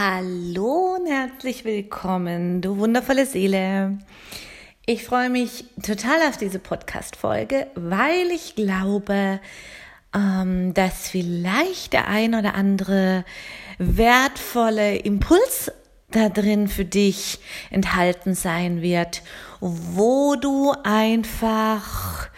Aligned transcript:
Hallo 0.00 0.94
und 0.94 1.08
herzlich 1.08 1.64
willkommen, 1.64 2.60
du 2.60 2.78
wundervolle 2.78 3.26
Seele. 3.26 3.98
Ich 4.86 5.02
freue 5.02 5.28
mich 5.28 5.64
total 5.82 6.28
auf 6.28 6.36
diese 6.36 6.60
Podcast-Folge, 6.60 7.66
weil 7.74 8.30
ich 8.32 8.54
glaube, 8.54 9.40
ähm, 10.14 10.72
dass 10.72 11.08
vielleicht 11.08 11.94
der 11.94 12.06
ein 12.06 12.36
oder 12.36 12.54
andere 12.54 13.24
wertvolle 13.78 14.98
Impuls 14.98 15.72
da 16.12 16.28
drin 16.28 16.68
für 16.68 16.84
dich 16.84 17.40
enthalten 17.70 18.36
sein 18.36 18.80
wird, 18.82 19.22
wo 19.58 20.36
du 20.36 20.74
einfach 20.84 22.28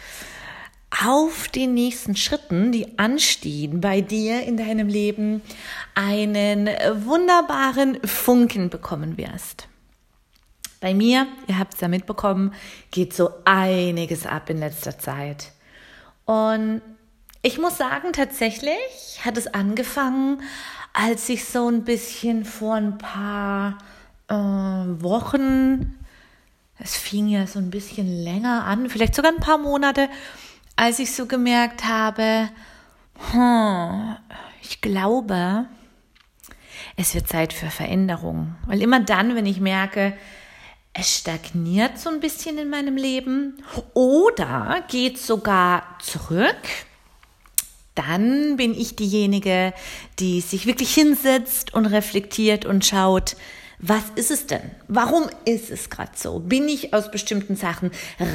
auf 0.90 1.48
den 1.48 1.74
nächsten 1.74 2.16
Schritten, 2.16 2.72
die 2.72 2.98
anstehen 2.98 3.80
bei 3.80 4.00
dir 4.00 4.42
in 4.42 4.56
deinem 4.56 4.88
Leben, 4.88 5.42
einen 5.94 6.66
wunderbaren 7.04 8.00
Funken 8.04 8.70
bekommen 8.70 9.16
wirst. 9.16 9.68
Bei 10.80 10.94
mir, 10.94 11.26
ihr 11.46 11.58
habt 11.58 11.74
es 11.74 11.80
ja 11.80 11.88
mitbekommen, 11.88 12.54
geht 12.90 13.14
so 13.14 13.30
einiges 13.44 14.26
ab 14.26 14.50
in 14.50 14.58
letzter 14.58 14.98
Zeit. 14.98 15.52
Und 16.24 16.80
ich 17.42 17.58
muss 17.58 17.76
sagen, 17.76 18.12
tatsächlich 18.12 19.20
hat 19.24 19.36
es 19.36 19.46
angefangen, 19.46 20.42
als 20.92 21.28
ich 21.28 21.44
so 21.44 21.68
ein 21.68 21.84
bisschen 21.84 22.44
vor 22.44 22.74
ein 22.74 22.98
paar 22.98 23.78
äh, 24.28 24.34
Wochen, 24.34 25.98
es 26.78 26.96
fing 26.96 27.28
ja 27.28 27.46
so 27.46 27.58
ein 27.58 27.70
bisschen 27.70 28.24
länger 28.24 28.64
an, 28.64 28.88
vielleicht 28.88 29.14
sogar 29.14 29.32
ein 29.32 29.40
paar 29.40 29.58
Monate, 29.58 30.08
als 30.80 30.98
ich 30.98 31.12
so 31.12 31.26
gemerkt 31.26 31.84
habe, 31.84 32.48
hm, 33.32 34.16
ich 34.62 34.80
glaube, 34.80 35.66
es 36.96 37.14
wird 37.14 37.28
Zeit 37.28 37.52
für 37.52 37.66
Veränderung. 37.66 38.54
Weil 38.66 38.80
immer 38.80 39.00
dann, 39.00 39.34
wenn 39.34 39.44
ich 39.44 39.60
merke, 39.60 40.14
es 40.94 41.18
stagniert 41.18 41.98
so 41.98 42.08
ein 42.08 42.20
bisschen 42.20 42.56
in 42.56 42.70
meinem 42.70 42.96
Leben 42.96 43.62
oder 43.92 44.82
geht 44.88 45.18
sogar 45.18 45.98
zurück, 46.00 46.56
dann 47.94 48.56
bin 48.56 48.72
ich 48.72 48.96
diejenige, 48.96 49.74
die 50.18 50.40
sich 50.40 50.64
wirklich 50.64 50.94
hinsetzt 50.94 51.74
und 51.74 51.84
reflektiert 51.84 52.64
und 52.64 52.86
schaut, 52.86 53.36
was 53.82 54.02
ist 54.14 54.30
es 54.30 54.46
denn? 54.46 54.60
Warum 54.88 55.24
ist 55.46 55.70
es 55.70 55.88
gerade 55.88 56.12
so? 56.14 56.38
Bin 56.38 56.68
ich 56.68 56.92
aus 56.92 57.10
bestimmten 57.10 57.56
Sachen 57.56 57.90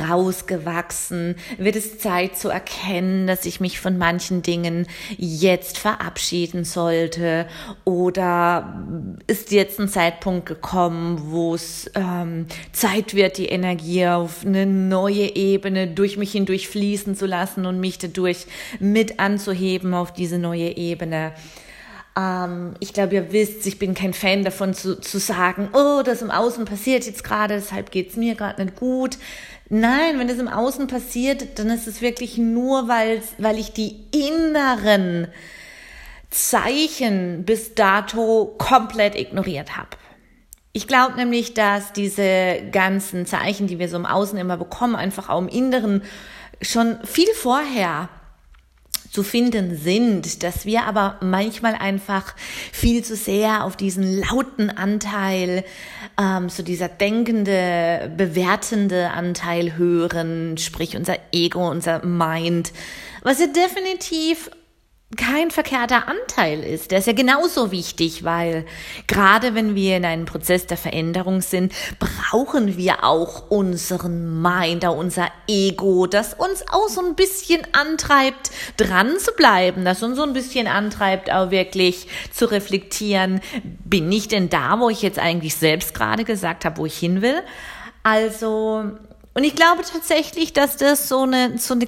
rausgewachsen? 0.09 1.35
Wird 1.59 1.75
es 1.75 1.99
Zeit 1.99 2.35
zu 2.35 2.49
erkennen, 2.49 3.27
dass 3.27 3.45
ich 3.45 3.59
mich 3.59 3.79
von 3.79 3.99
manchen 3.99 4.41
Dingen 4.41 4.87
jetzt 5.17 5.77
verabschieden 5.77 6.63
sollte? 6.63 7.47
Oder 7.83 8.83
ist 9.27 9.51
jetzt 9.51 9.79
ein 9.79 9.87
Zeitpunkt 9.87 10.47
gekommen, 10.47 11.21
wo 11.25 11.53
es 11.53 11.91
ähm, 11.93 12.47
Zeit 12.71 13.13
wird, 13.13 13.37
die 13.37 13.47
Energie 13.47 14.07
auf 14.07 14.43
eine 14.43 14.65
neue 14.65 15.35
Ebene 15.35 15.87
durch 15.87 16.17
mich 16.17 16.31
hindurch 16.31 16.67
fließen 16.67 17.15
zu 17.15 17.27
lassen 17.27 17.67
und 17.67 17.79
mich 17.79 17.99
dadurch 17.99 18.47
mit 18.79 19.19
anzuheben 19.19 19.93
auf 19.93 20.11
diese 20.11 20.39
neue 20.39 20.75
Ebene? 20.75 21.33
Ähm, 22.17 22.75
ich 22.79 22.93
glaube, 22.93 23.15
ihr 23.15 23.31
wisst, 23.31 23.65
ich 23.67 23.79
bin 23.79 23.93
kein 23.93 24.13
Fan 24.13 24.43
davon 24.43 24.73
zu, 24.73 24.99
zu 24.99 25.19
sagen, 25.19 25.69
oh, 25.73 26.01
das 26.03 26.21
im 26.21 26.31
Außen 26.31 26.65
passiert 26.65 27.05
jetzt 27.05 27.23
gerade, 27.23 27.55
deshalb 27.55 27.91
geht's 27.91 28.15
mir 28.15 28.35
gerade 28.35 28.63
nicht 28.63 28.77
gut. 28.77 29.17
Nein, 29.69 30.19
wenn 30.19 30.27
das 30.27 30.37
im 30.37 30.47
Außen 30.47 30.87
passiert, 30.87 31.59
dann 31.59 31.69
ist 31.69 31.87
es 31.87 32.01
wirklich 32.01 32.37
nur, 32.37 32.87
weil, 32.87 33.21
weil 33.37 33.57
ich 33.57 33.73
die 33.73 34.05
inneren 34.11 35.27
Zeichen 36.29 37.45
bis 37.45 37.73
dato 37.73 38.53
komplett 38.57 39.15
ignoriert 39.15 39.75
habe. 39.75 39.89
Ich 40.71 40.87
glaube 40.87 41.15
nämlich, 41.15 41.53
dass 41.53 41.93
diese 41.93 42.61
ganzen 42.71 43.25
Zeichen, 43.25 43.67
die 43.67 43.79
wir 43.79 43.87
so 43.87 43.95
im 43.95 44.05
Außen 44.05 44.37
immer 44.37 44.57
bekommen, 44.57 44.95
einfach 44.95 45.29
auch 45.29 45.39
im 45.39 45.47
Inneren 45.47 46.03
schon 46.61 46.97
viel 47.05 47.33
vorher 47.33 48.09
zu 49.11 49.23
finden 49.23 49.77
sind, 49.77 50.43
dass 50.43 50.65
wir 50.65 50.83
aber 50.83 51.17
manchmal 51.21 51.75
einfach 51.75 52.35
viel 52.71 53.03
zu 53.03 53.15
sehr 53.15 53.63
auf 53.63 53.75
diesen 53.75 54.19
lauten 54.19 54.69
Anteil, 54.69 55.63
ähm, 56.19 56.49
so 56.49 56.63
dieser 56.63 56.89
denkende, 56.89 58.11
bewertende 58.15 59.11
Anteil 59.11 59.77
hören, 59.77 60.57
sprich 60.57 60.95
unser 60.95 61.17
Ego, 61.31 61.69
unser 61.69 62.05
Mind, 62.05 62.73
was 63.21 63.39
ja 63.39 63.47
definitiv 63.47 64.49
kein 65.15 65.51
verkehrter 65.51 66.07
Anteil 66.07 66.63
ist. 66.63 66.91
Der 66.91 66.99
ist 66.99 67.05
ja 67.07 67.13
genauso 67.13 67.71
wichtig, 67.71 68.23
weil 68.23 68.65
gerade 69.07 69.53
wenn 69.53 69.75
wir 69.75 69.97
in 69.97 70.03
einem 70.03 70.25
Prozess 70.25 70.65
der 70.65 70.77
Veränderung 70.77 71.41
sind, 71.41 71.73
brauchen 71.99 72.75
wir 72.75 73.03
auch 73.03 73.49
unseren 73.49 74.41
Mind, 74.41 74.83
unser 74.83 75.29
Ego, 75.47 76.07
das 76.07 76.33
uns 76.33 76.65
auch 76.69 76.89
so 76.89 77.01
ein 77.05 77.15
bisschen 77.15 77.61
antreibt, 77.71 78.51
dran 78.77 79.17
zu 79.19 79.31
bleiben, 79.33 79.85
das 79.85 80.03
uns 80.03 80.17
so 80.17 80.23
ein 80.23 80.33
bisschen 80.33 80.67
antreibt, 80.67 81.31
auch 81.31 81.51
wirklich 81.51 82.07
zu 82.31 82.49
reflektieren, 82.49 83.41
bin 83.63 84.11
ich 84.11 84.27
denn 84.27 84.49
da, 84.49 84.79
wo 84.79 84.89
ich 84.89 85.01
jetzt 85.01 85.19
eigentlich 85.19 85.55
selbst 85.55 85.93
gerade 85.93 86.23
gesagt 86.23 86.65
habe, 86.65 86.77
wo 86.77 86.85
ich 86.85 86.97
hin 86.97 87.21
will? 87.21 87.41
Also, 88.03 88.83
und 89.33 89.43
ich 89.43 89.55
glaube 89.55 89.83
tatsächlich, 89.83 90.51
dass 90.51 90.77
das 90.77 91.07
so 91.07 91.21
eine, 91.21 91.57
so 91.57 91.75
eine 91.75 91.87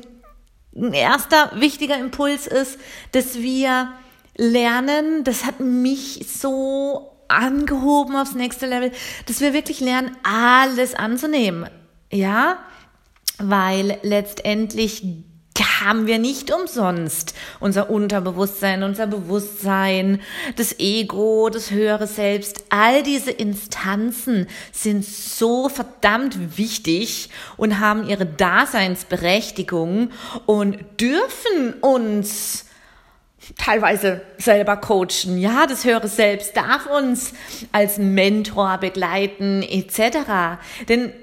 ein 0.77 0.93
erster 0.93 1.51
wichtiger 1.55 1.97
Impuls 1.97 2.47
ist, 2.47 2.77
dass 3.11 3.39
wir 3.39 3.91
lernen, 4.37 5.23
das 5.23 5.45
hat 5.45 5.59
mich 5.59 6.25
so 6.31 7.11
angehoben 7.27 8.15
aufs 8.15 8.35
nächste 8.35 8.67
Level, 8.67 8.91
dass 9.25 9.41
wir 9.41 9.53
wirklich 9.53 9.79
lernen, 9.79 10.15
alles 10.23 10.95
anzunehmen. 10.95 11.69
Ja, 12.11 12.59
weil 13.39 13.99
letztendlich 14.03 15.03
haben 15.63 16.07
wir 16.07 16.19
nicht 16.19 16.51
umsonst 16.51 17.33
unser 17.59 17.89
Unterbewusstsein, 17.89 18.83
unser 18.83 19.07
Bewusstsein, 19.07 20.21
das 20.55 20.79
Ego, 20.79 21.49
das 21.49 21.71
höhere 21.71 22.07
Selbst. 22.07 22.65
All 22.69 23.03
diese 23.03 23.31
Instanzen 23.31 24.47
sind 24.71 25.05
so 25.05 25.69
verdammt 25.69 26.57
wichtig 26.57 27.29
und 27.57 27.79
haben 27.79 28.07
ihre 28.07 28.25
Daseinsberechtigung 28.25 30.11
und 30.45 30.77
dürfen 30.99 31.73
uns 31.81 32.65
teilweise 33.57 34.21
selber 34.37 34.77
coachen. 34.77 35.37
Ja, 35.37 35.67
das 35.67 35.85
höhere 35.85 36.07
Selbst 36.07 36.55
darf 36.57 36.85
uns 36.87 37.33
als 37.71 37.97
Mentor 37.97 38.77
begleiten 38.79 39.63
etc. 39.63 40.59
Denn 40.89 41.13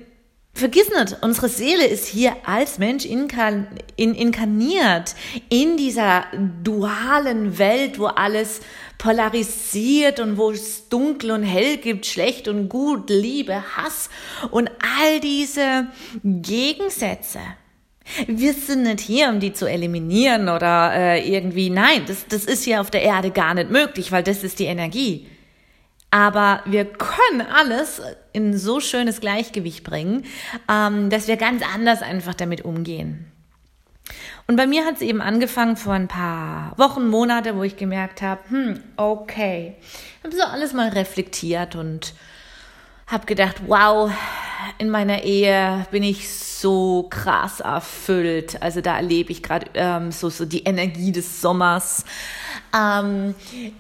Vergiss 0.57 0.89
nicht, 0.89 1.17
unsere 1.21 1.49
Seele 1.49 1.85
ist 1.85 2.07
hier 2.07 2.37
als 2.45 2.79
Mensch 2.79 3.05
inkarn, 3.05 3.67
in, 3.97 4.15
inkarniert 4.15 5.17
in 5.49 5.77
dieser 5.77 6.27
dualen 6.63 7.59
Welt, 7.59 7.99
wo 7.99 8.07
alles 8.07 8.61
polarisiert 8.97 10.21
und 10.21 10.37
wo 10.37 10.53
es 10.53 10.89
dunkel 10.89 11.33
und 11.33 11.43
hell 11.43 11.79
gibt, 11.79 12.07
schlecht 12.07 12.47
und 12.47 12.69
gut, 12.69 13.11
Liebe, 13.11 13.65
Hass 13.77 14.11
und 14.53 14.71
all 15.01 15.19
diese 15.19 15.89
Gegensätze. 16.23 17.41
Wir 18.29 18.53
sind 18.53 18.85
nicht 18.85 19.01
hier, 19.01 19.31
um 19.31 19.41
die 19.41 19.55
zu 19.55 19.67
eliminieren 19.67 20.49
oder 20.49 20.93
äh, 20.95 21.29
irgendwie, 21.29 21.69
nein, 21.69 22.05
das, 22.07 22.27
das 22.29 22.45
ist 22.45 22.63
hier 22.63 22.81
auf 22.81 22.91
der 22.93 23.03
Erde 23.03 23.33
gar 23.33 23.55
nicht 23.55 23.71
möglich, 23.71 24.13
weil 24.13 24.23
das 24.23 24.45
ist 24.45 24.61
die 24.61 24.67
Energie. 24.67 25.27
Aber 26.15 26.61
wir 26.65 26.85
können 26.85 27.41
alles 27.41 28.01
in 28.33 28.57
so 28.57 28.79
schönes 28.79 29.21
Gleichgewicht 29.21 29.83
bringen, 29.83 30.25
ähm, 30.71 31.11
dass 31.11 31.27
wir 31.27 31.37
ganz 31.37 31.61
anders 31.75 32.03
einfach 32.03 32.35
damit 32.35 32.65
umgehen. 32.65 33.33
Und 34.47 34.55
bei 34.55 34.69
mir 34.69 34.85
hat 34.85 34.95
es 34.95 35.01
eben 35.01 35.21
angefangen 35.21 35.77
vor 35.77 35.95
ein 35.95 36.07
paar 36.07 36.79
Wochen, 36.79 37.09
Monate, 37.09 37.57
wo 37.57 37.65
ich 37.65 37.77
gemerkt 37.77 38.23
habe, 38.23 38.43
hm, 38.49 38.81
okay, 38.97 39.75
ich 39.81 40.25
habe 40.25 40.37
so 40.37 40.45
alles 40.45 40.73
mal 40.73 40.91
reflektiert 40.91 41.75
und 41.75 42.15
habe 43.15 43.27
gedacht, 43.27 43.63
wow, 43.69 44.11
in 44.79 44.91
meiner 44.91 45.23
Ehe 45.23 45.87
bin 45.93 46.03
ich 46.03 46.29
so 46.29 47.07
krass 47.09 47.61
erfüllt. 47.61 48.61
Also 48.61 48.81
da 48.81 48.97
erlebe 48.97 49.31
ich 49.31 49.43
gerade 49.43 49.67
ähm, 49.75 50.11
so, 50.11 50.31
so 50.31 50.45
die 50.45 50.65
Energie 50.65 51.13
des 51.13 51.41
Sommers. 51.41 52.05
Ähm, 52.77 53.37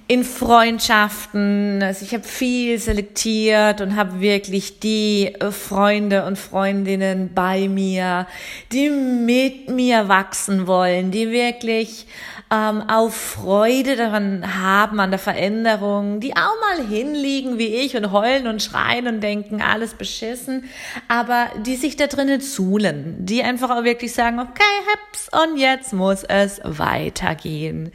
in 0.06 0.22
Freundschaften, 0.22 1.82
also 1.82 2.04
ich 2.04 2.14
habe 2.14 2.22
viel 2.22 2.78
selektiert 2.78 3.81
und 3.81 3.96
habe 3.96 4.20
wirklich 4.20 4.78
die 4.78 5.34
äh, 5.40 5.50
Freunde 5.50 6.26
und 6.26 6.38
Freundinnen 6.38 7.34
bei 7.34 7.69
mir, 7.69 8.28
die 8.70 8.88
mit 8.88 9.69
mir 9.69 10.08
wachsen 10.08 10.69
wollen, 10.69 11.10
die 11.10 11.32
wirklich 11.32 12.06
ähm, 12.54 12.88
auf 12.88 13.14
Freude 13.14 13.96
daran 13.96 14.62
haben, 14.62 15.00
an 15.00 15.10
der 15.10 15.18
Veränderung, 15.18 16.20
die 16.20 16.36
auch 16.36 16.54
mal 16.60 16.86
hinliegen 16.86 17.58
wie 17.58 17.66
ich 17.66 17.96
und 17.96 18.12
heulen 18.12 18.46
und 18.46 18.62
schreien 18.62 19.08
und 19.08 19.20
denken, 19.20 19.60
alles 19.60 19.94
beschissen, 19.94 20.64
aber 21.08 21.48
die 21.66 21.76
sich 21.76 21.96
da 21.96 22.06
drinnen 22.06 22.40
zuhlen, 22.40 23.16
die 23.18 23.42
einfach 23.42 23.70
auch 23.70 23.84
wirklich 23.84 24.12
sagen, 24.12 24.38
okay, 24.38 24.62
heps 24.92 25.28
und 25.42 25.56
jetzt 25.58 25.92
muss 25.92 26.22
es 26.22 26.60
weitergehen. 26.62 27.90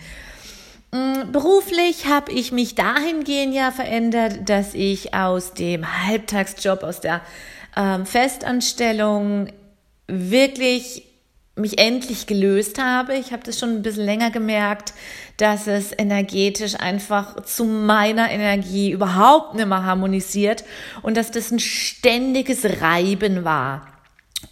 Mm, 0.91 1.31
beruflich 1.31 2.07
habe 2.07 2.31
ich 2.31 2.51
mich 2.51 2.75
dahingehend 2.75 3.53
ja 3.53 3.71
verändert, 3.71 4.49
dass 4.49 4.73
ich 4.73 5.13
aus 5.13 5.53
dem 5.53 5.85
Halbtagsjob, 6.07 6.83
aus 6.83 6.99
der 6.99 7.21
ähm, 7.77 8.05
Festanstellung 8.05 9.47
wirklich 10.07 11.08
mich 11.59 11.79
endlich 11.79 12.27
gelöst 12.27 12.81
habe. 12.81 13.15
Ich 13.15 13.31
habe 13.31 13.43
das 13.43 13.59
schon 13.59 13.69
ein 13.69 13.81
bisschen 13.81 14.05
länger 14.05 14.31
gemerkt, 14.31 14.93
dass 15.37 15.67
es 15.67 15.91
energetisch 15.97 16.75
einfach 16.75 17.43
zu 17.43 17.65
meiner 17.65 18.31
Energie 18.31 18.91
überhaupt 18.91 19.55
nicht 19.55 19.67
mehr 19.67 19.83
harmonisiert 19.83 20.63
und 21.01 21.17
dass 21.17 21.31
das 21.31 21.51
ein 21.51 21.59
ständiges 21.59 22.65
Reiben 22.81 23.43
war. 23.43 23.88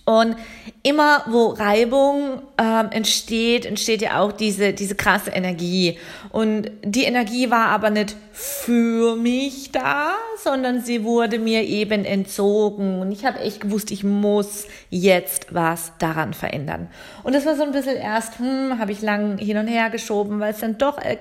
Und 0.08 0.38
immer 0.84 1.24
wo 1.28 1.48
Reibung 1.48 2.42
ähm, 2.58 2.88
entsteht, 2.92 3.66
entsteht 3.66 4.02
ja 4.02 4.22
auch 4.22 4.32
diese, 4.32 4.72
diese 4.72 4.96
krasse 4.96 5.32
Energie. 5.32 6.00
Und 6.32 6.72
die 6.82 7.04
Energie 7.04 7.50
war 7.52 7.68
aber 7.68 7.90
nicht 7.90 8.16
für 8.32 9.18
mich 9.18 9.72
da, 9.74 10.14
sondern 10.42 10.82
sie 10.82 11.04
wurde 11.04 11.40
mir 11.40 11.64
eben 11.64 12.06
entzogen. 12.06 13.02
Und 13.02 13.12
ich 13.12 13.26
habe 13.26 13.40
echt 13.40 13.60
gewusst, 13.60 13.92
ich 13.92 14.06
muss 14.06 14.68
jetzt 14.90 15.54
was 15.54 15.92
daran 16.00 16.34
verändern. 16.34 16.88
Und 17.24 17.36
das 17.36 17.46
war 17.46 17.58
so 17.58 17.64
ein 17.64 17.74
bisschen 17.74 17.98
erst, 17.98 18.40
hm, 18.40 18.80
habe 18.80 18.94
ich 18.94 19.02
lang 19.02 19.38
hin 19.38 19.58
und 19.58 19.68
her 19.68 19.90
geschoben, 19.90 20.40
weil 20.40 20.54
es 20.54 20.60
dann 20.60 20.78
doch 20.78 21.00
e-, 21.00 21.18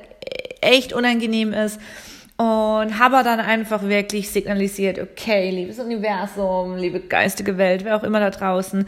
echt 0.60 0.92
unangenehm 0.92 1.52
ist 1.52 1.80
und 2.36 2.98
habe 2.98 3.22
dann 3.24 3.40
einfach 3.40 3.82
wirklich 3.82 4.30
signalisiert, 4.30 4.98
okay, 4.98 5.50
liebes 5.50 5.78
Universum, 5.78 6.76
liebe 6.76 7.00
geistige 7.00 7.56
Welt, 7.56 7.84
wer 7.84 7.96
auch 7.96 8.02
immer 8.02 8.20
da 8.20 8.30
draußen, 8.30 8.86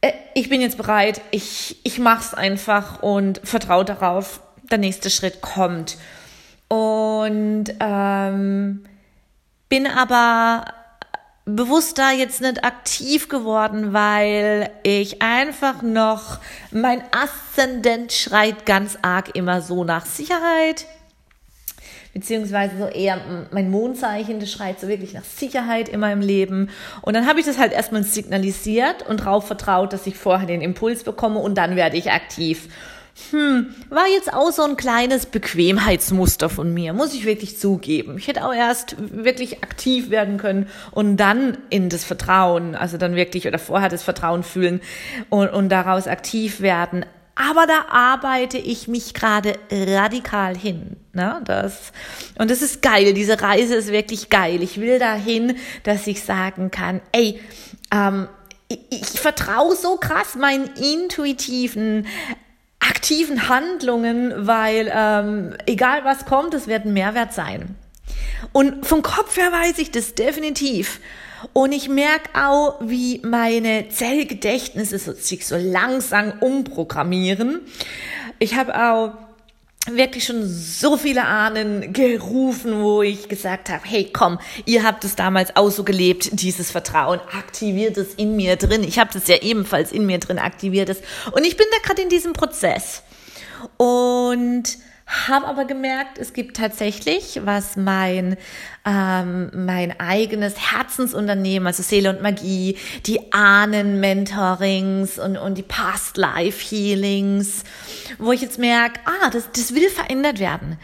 äh, 0.00 0.12
ich 0.34 0.48
bin 0.48 0.60
jetzt 0.60 0.78
bereit, 0.78 1.20
ich, 1.30 1.76
ich 1.84 1.98
mach's 1.98 2.32
einfach 2.32 3.02
und 3.02 3.40
vertraue 3.44 3.84
darauf, 3.84 4.40
der 4.70 4.78
nächste 4.78 5.10
Schritt 5.10 5.42
kommt. 5.42 5.98
Und 6.68 7.64
ähm, 7.80 8.84
bin 9.68 9.86
aber 9.86 10.64
bewusst 11.44 11.98
da 11.98 12.12
jetzt 12.12 12.40
nicht 12.40 12.64
aktiv 12.64 13.28
geworden, 13.28 13.92
weil 13.92 14.70
ich 14.82 15.20
einfach 15.20 15.82
noch, 15.82 16.38
mein 16.70 17.02
Aszendent 17.12 18.12
schreit 18.12 18.64
ganz 18.64 18.98
arg 19.02 19.34
immer 19.34 19.60
so 19.60 19.84
nach 19.84 20.06
Sicherheit 20.06 20.86
beziehungsweise 22.14 22.76
so 22.78 22.86
eher 22.86 23.18
mein 23.50 23.70
Mondzeichen, 23.70 24.40
das 24.40 24.50
schreit 24.50 24.80
so 24.80 24.88
wirklich 24.88 25.14
nach 25.14 25.24
Sicherheit 25.24 25.88
immer 25.88 26.12
im 26.12 26.20
Leben. 26.20 26.68
Und 27.00 27.14
dann 27.14 27.26
habe 27.26 27.40
ich 27.40 27.46
das 27.46 27.58
halt 27.58 27.72
erstmal 27.72 28.02
signalisiert 28.02 29.08
und 29.08 29.20
darauf 29.20 29.46
vertraut, 29.46 29.92
dass 29.92 30.06
ich 30.06 30.16
vorher 30.16 30.46
den 30.46 30.60
Impuls 30.60 31.04
bekomme 31.04 31.40
und 31.40 31.56
dann 31.56 31.76
werde 31.76 31.96
ich 31.96 32.10
aktiv. 32.10 32.68
Hm, 33.30 33.74
war 33.90 34.06
jetzt 34.08 34.32
auch 34.32 34.50
so 34.52 34.62
ein 34.62 34.76
kleines 34.76 35.26
Bequemheitsmuster 35.26 36.48
von 36.48 36.72
mir, 36.72 36.94
muss 36.94 37.12
ich 37.12 37.26
wirklich 37.26 37.58
zugeben. 37.58 38.16
Ich 38.16 38.26
hätte 38.26 38.44
auch 38.46 38.54
erst 38.54 38.96
wirklich 38.98 39.62
aktiv 39.62 40.08
werden 40.08 40.38
können 40.38 40.66
und 40.92 41.18
dann 41.18 41.58
in 41.68 41.90
das 41.90 42.04
Vertrauen, 42.04 42.74
also 42.74 42.96
dann 42.96 43.14
wirklich 43.14 43.46
oder 43.46 43.58
vorher 43.58 43.90
das 43.90 44.02
Vertrauen 44.02 44.42
fühlen 44.42 44.80
und, 45.28 45.48
und 45.48 45.68
daraus 45.68 46.06
aktiv 46.06 46.62
werden. 46.62 47.04
Aber 47.34 47.66
da 47.66 47.86
arbeite 47.88 48.58
ich 48.58 48.88
mich 48.88 49.14
gerade 49.14 49.58
radikal 49.70 50.56
hin. 50.56 50.96
Ne? 51.12 51.40
Das, 51.44 51.92
und 52.38 52.50
das 52.50 52.62
ist 52.62 52.82
geil. 52.82 53.14
Diese 53.14 53.40
Reise 53.40 53.74
ist 53.74 53.90
wirklich 53.90 54.28
geil. 54.28 54.62
Ich 54.62 54.80
will 54.80 54.98
dahin, 54.98 55.56
dass 55.82 56.06
ich 56.06 56.22
sagen 56.22 56.70
kann, 56.70 57.00
ey, 57.12 57.40
ähm, 57.92 58.28
ich, 58.68 58.80
ich 58.90 59.20
vertraue 59.20 59.74
so 59.76 59.96
krass 59.96 60.34
meinen 60.34 60.70
intuitiven, 60.76 62.06
aktiven 62.80 63.48
Handlungen, 63.48 64.46
weil 64.46 64.92
ähm, 64.94 65.56
egal 65.66 66.04
was 66.04 66.26
kommt, 66.26 66.54
es 66.54 66.66
wird 66.66 66.84
ein 66.84 66.92
Mehrwert 66.92 67.32
sein. 67.32 67.76
Und 68.52 68.86
vom 68.86 69.02
Kopf 69.02 69.36
her 69.36 69.52
weiß 69.52 69.78
ich 69.78 69.90
das 69.90 70.14
definitiv. 70.14 71.00
Und 71.52 71.72
ich 71.72 71.88
merke 71.88 72.30
auch, 72.34 72.76
wie 72.80 73.20
meine 73.24 73.88
Zellgedächtnisse 73.88 74.98
sich 74.98 75.46
so 75.46 75.56
langsam 75.56 76.32
umprogrammieren. 76.40 77.60
Ich 78.38 78.54
habe 78.54 78.74
auch 78.74 79.12
wirklich 79.90 80.24
schon 80.24 80.46
so 80.46 80.96
viele 80.96 81.24
Ahnen 81.24 81.92
gerufen, 81.92 82.82
wo 82.82 83.02
ich 83.02 83.28
gesagt 83.28 83.68
habe, 83.68 83.82
hey 83.84 84.08
komm, 84.12 84.38
ihr 84.64 84.84
habt 84.84 85.04
es 85.04 85.16
damals 85.16 85.56
auch 85.56 85.70
so 85.70 85.82
gelebt, 85.82 86.28
dieses 86.40 86.70
Vertrauen, 86.70 87.20
aktiviert 87.36 87.96
es 87.96 88.14
in 88.14 88.36
mir 88.36 88.56
drin. 88.56 88.84
Ich 88.84 88.98
habe 88.98 89.10
das 89.12 89.26
ja 89.26 89.42
ebenfalls 89.42 89.90
in 89.90 90.06
mir 90.06 90.18
drin 90.18 90.38
aktiviert. 90.38 90.90
Und 91.32 91.44
ich 91.44 91.56
bin 91.56 91.66
da 91.72 91.86
gerade 91.86 92.02
in 92.02 92.08
diesem 92.08 92.32
Prozess. 92.32 93.02
Und 93.76 94.78
habe 95.12 95.46
aber 95.46 95.64
gemerkt, 95.64 96.18
es 96.18 96.32
gibt 96.32 96.56
tatsächlich, 96.56 97.40
was 97.44 97.76
mein, 97.76 98.36
ähm, 98.84 99.50
mein 99.54 99.98
eigenes 100.00 100.72
Herzensunternehmen, 100.72 101.66
also 101.66 101.82
Seele 101.82 102.10
und 102.10 102.22
Magie, 102.22 102.78
die 103.06 103.32
Ahnen-Mentorings 103.32 105.18
und, 105.18 105.36
und 105.36 105.58
die 105.58 105.62
Past-Life-Healings, 105.62 107.64
wo 108.18 108.32
ich 108.32 108.40
jetzt 108.40 108.58
merke, 108.58 109.00
ah, 109.04 109.30
das, 109.30 109.50
das 109.52 109.74
will 109.74 109.90
verändert 109.90 110.38
werden. 110.38 110.78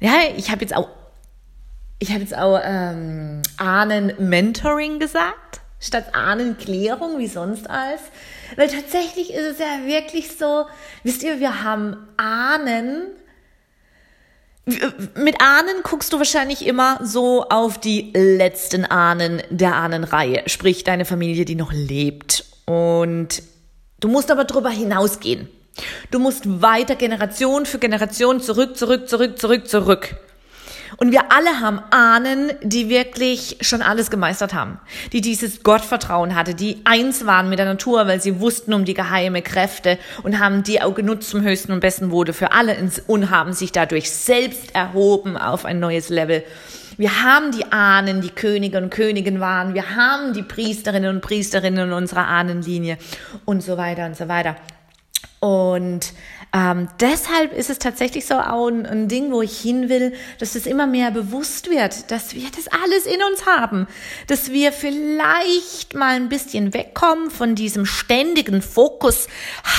Ja, 0.00 0.12
ich 0.36 0.50
habe 0.50 0.60
jetzt 0.60 0.76
auch, 0.76 0.88
ich 1.98 2.10
habe 2.10 2.20
jetzt 2.20 2.36
auch 2.36 2.60
ähm, 2.62 3.40
Ahnen-Mentoring 3.56 4.98
gesagt, 4.98 5.60
statt 5.80 6.14
Ahnenklärung, 6.14 7.18
wie 7.18 7.26
sonst 7.26 7.68
als. 7.68 8.00
Weil 8.56 8.68
tatsächlich 8.68 9.32
ist 9.32 9.46
es 9.46 9.58
ja 9.58 9.86
wirklich 9.86 10.36
so, 10.36 10.66
wisst 11.02 11.22
ihr, 11.22 11.40
wir 11.40 11.62
haben 11.62 11.96
Ahnen, 12.16 13.06
mit 15.16 15.40
Ahnen 15.40 15.82
guckst 15.82 16.12
du 16.12 16.18
wahrscheinlich 16.18 16.66
immer 16.66 17.00
so 17.02 17.44
auf 17.48 17.78
die 17.78 18.10
letzten 18.14 18.84
Ahnen 18.84 19.42
der 19.50 19.76
Ahnenreihe, 19.76 20.42
sprich 20.46 20.84
deine 20.84 21.04
Familie, 21.04 21.44
die 21.44 21.54
noch 21.54 21.72
lebt. 21.72 22.44
Und 22.66 23.42
du 24.00 24.08
musst 24.08 24.30
aber 24.30 24.44
darüber 24.44 24.70
hinausgehen. 24.70 25.48
Du 26.10 26.18
musst 26.18 26.62
weiter 26.62 26.96
Generation 26.96 27.66
für 27.66 27.78
Generation 27.78 28.40
zurück, 28.40 28.76
zurück, 28.76 29.08
zurück, 29.08 29.38
zurück, 29.38 29.68
zurück. 29.68 30.16
Und 30.96 31.12
wir 31.12 31.32
alle 31.32 31.60
haben 31.60 31.80
Ahnen, 31.90 32.52
die 32.62 32.88
wirklich 32.88 33.58
schon 33.60 33.82
alles 33.82 34.10
gemeistert 34.10 34.54
haben, 34.54 34.78
die 35.12 35.20
dieses 35.20 35.62
Gottvertrauen 35.62 36.34
hatte, 36.34 36.54
die 36.54 36.80
eins 36.84 37.26
waren 37.26 37.48
mit 37.48 37.58
der 37.58 37.66
Natur, 37.66 38.06
weil 38.06 38.20
sie 38.20 38.40
wussten 38.40 38.74
um 38.74 38.84
die 38.84 38.94
geheime 38.94 39.42
Kräfte 39.42 39.98
und 40.22 40.38
haben 40.38 40.62
die 40.62 40.82
auch 40.82 40.94
genutzt 40.94 41.30
zum 41.30 41.42
höchsten 41.42 41.72
und 41.72 41.80
besten 41.80 42.10
Wohle 42.10 42.32
für 42.32 42.52
alle 42.52 42.76
und 43.06 43.30
haben 43.30 43.52
sich 43.52 43.72
dadurch 43.72 44.10
selbst 44.10 44.74
erhoben 44.74 45.36
auf 45.36 45.64
ein 45.64 45.80
neues 45.80 46.08
Level. 46.08 46.42
Wir 46.96 47.22
haben 47.22 47.50
die 47.52 47.72
Ahnen, 47.72 48.20
die 48.20 48.30
Könige 48.30 48.76
und 48.78 48.90
Königen 48.90 49.40
waren. 49.40 49.72
Wir 49.72 49.96
haben 49.96 50.34
die 50.34 50.42
Priesterinnen 50.42 51.16
und 51.16 51.22
Priesterinnen 51.22 51.88
in 51.88 51.92
unserer 51.94 52.26
Ahnenlinie 52.26 52.98
und 53.46 53.62
so 53.62 53.78
weiter 53.78 54.04
und 54.06 54.16
so 54.16 54.28
weiter. 54.28 54.56
Und 55.40 56.12
ähm, 56.52 56.88
deshalb 56.98 57.52
ist 57.52 57.70
es 57.70 57.78
tatsächlich 57.78 58.26
so 58.26 58.34
auch 58.34 58.66
ein, 58.66 58.84
ein, 58.84 59.06
Ding, 59.06 59.30
wo 59.30 59.40
ich 59.40 59.60
hin 59.60 59.88
will, 59.88 60.14
dass 60.38 60.56
es 60.56 60.66
immer 60.66 60.88
mehr 60.88 61.12
bewusst 61.12 61.70
wird, 61.70 62.10
dass 62.10 62.34
wir 62.34 62.48
das 62.50 62.66
alles 62.82 63.06
in 63.06 63.22
uns 63.22 63.46
haben, 63.46 63.86
dass 64.26 64.50
wir 64.50 64.72
vielleicht 64.72 65.94
mal 65.94 66.16
ein 66.16 66.28
bisschen 66.28 66.74
wegkommen 66.74 67.30
von 67.30 67.54
diesem 67.54 67.86
ständigen 67.86 68.62
Fokus 68.62 69.28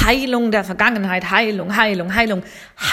Heilung 0.06 0.52
der 0.52 0.64
Vergangenheit, 0.64 1.30
Heilung, 1.30 1.76
Heilung, 1.76 2.16
Heilung. 2.16 2.42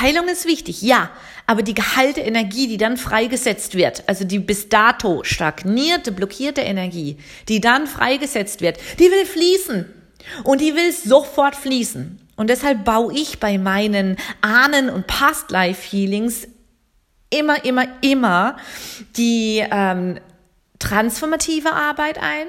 Heilung 0.00 0.26
ist 0.26 0.46
wichtig, 0.46 0.82
ja, 0.82 1.10
aber 1.46 1.62
die 1.62 1.74
gehalte 1.74 2.20
Energie, 2.20 2.66
die 2.66 2.78
dann 2.78 2.96
freigesetzt 2.96 3.76
wird, 3.76 4.02
also 4.08 4.24
die 4.24 4.40
bis 4.40 4.68
dato 4.68 5.22
stagnierte, 5.22 6.10
blockierte 6.10 6.62
Energie, 6.62 7.16
die 7.48 7.60
dann 7.60 7.86
freigesetzt 7.86 8.60
wird, 8.60 8.78
die 8.98 9.04
will 9.04 9.24
fließen 9.24 9.86
und 10.42 10.60
die 10.60 10.74
will 10.74 10.90
sofort 10.92 11.54
fließen. 11.54 12.27
Und 12.38 12.50
deshalb 12.50 12.84
baue 12.84 13.12
ich 13.12 13.40
bei 13.40 13.58
meinen 13.58 14.16
Ahnen- 14.42 14.90
und 14.90 15.08
Past-Life-Healings 15.08 16.46
immer, 17.30 17.64
immer, 17.64 17.86
immer 18.00 18.56
die 19.16 19.64
ähm, 19.68 20.20
transformative 20.78 21.72
Arbeit 21.72 22.18
ein, 22.22 22.46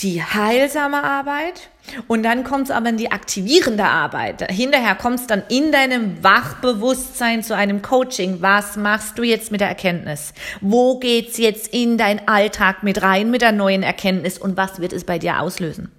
die 0.00 0.24
heilsame 0.24 1.04
Arbeit 1.04 1.70
und 2.08 2.24
dann 2.24 2.42
kommt 2.42 2.64
es 2.64 2.70
aber 2.72 2.88
in 2.88 2.96
die 2.96 3.12
aktivierende 3.12 3.84
Arbeit. 3.84 4.50
Hinterher 4.50 4.96
kommt 4.96 5.20
es 5.20 5.28
dann 5.28 5.44
in 5.48 5.70
deinem 5.70 6.22
Wachbewusstsein 6.24 7.44
zu 7.44 7.54
einem 7.54 7.80
Coaching. 7.80 8.42
Was 8.42 8.76
machst 8.76 9.16
du 9.18 9.22
jetzt 9.22 9.52
mit 9.52 9.60
der 9.60 9.68
Erkenntnis? 9.68 10.34
Wo 10.60 10.98
geht's 10.98 11.38
jetzt 11.38 11.72
in 11.72 11.96
dein 11.96 12.26
Alltag 12.26 12.82
mit 12.82 13.02
rein 13.02 13.30
mit 13.30 13.40
der 13.40 13.52
neuen 13.52 13.84
Erkenntnis 13.84 14.36
und 14.36 14.56
was 14.56 14.80
wird 14.80 14.92
es 14.92 15.04
bei 15.04 15.20
dir 15.20 15.40
auslösen? 15.40 15.92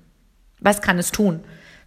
Was 0.60 0.82
kann 0.82 1.00
es 1.00 1.14
tun? 1.14 1.40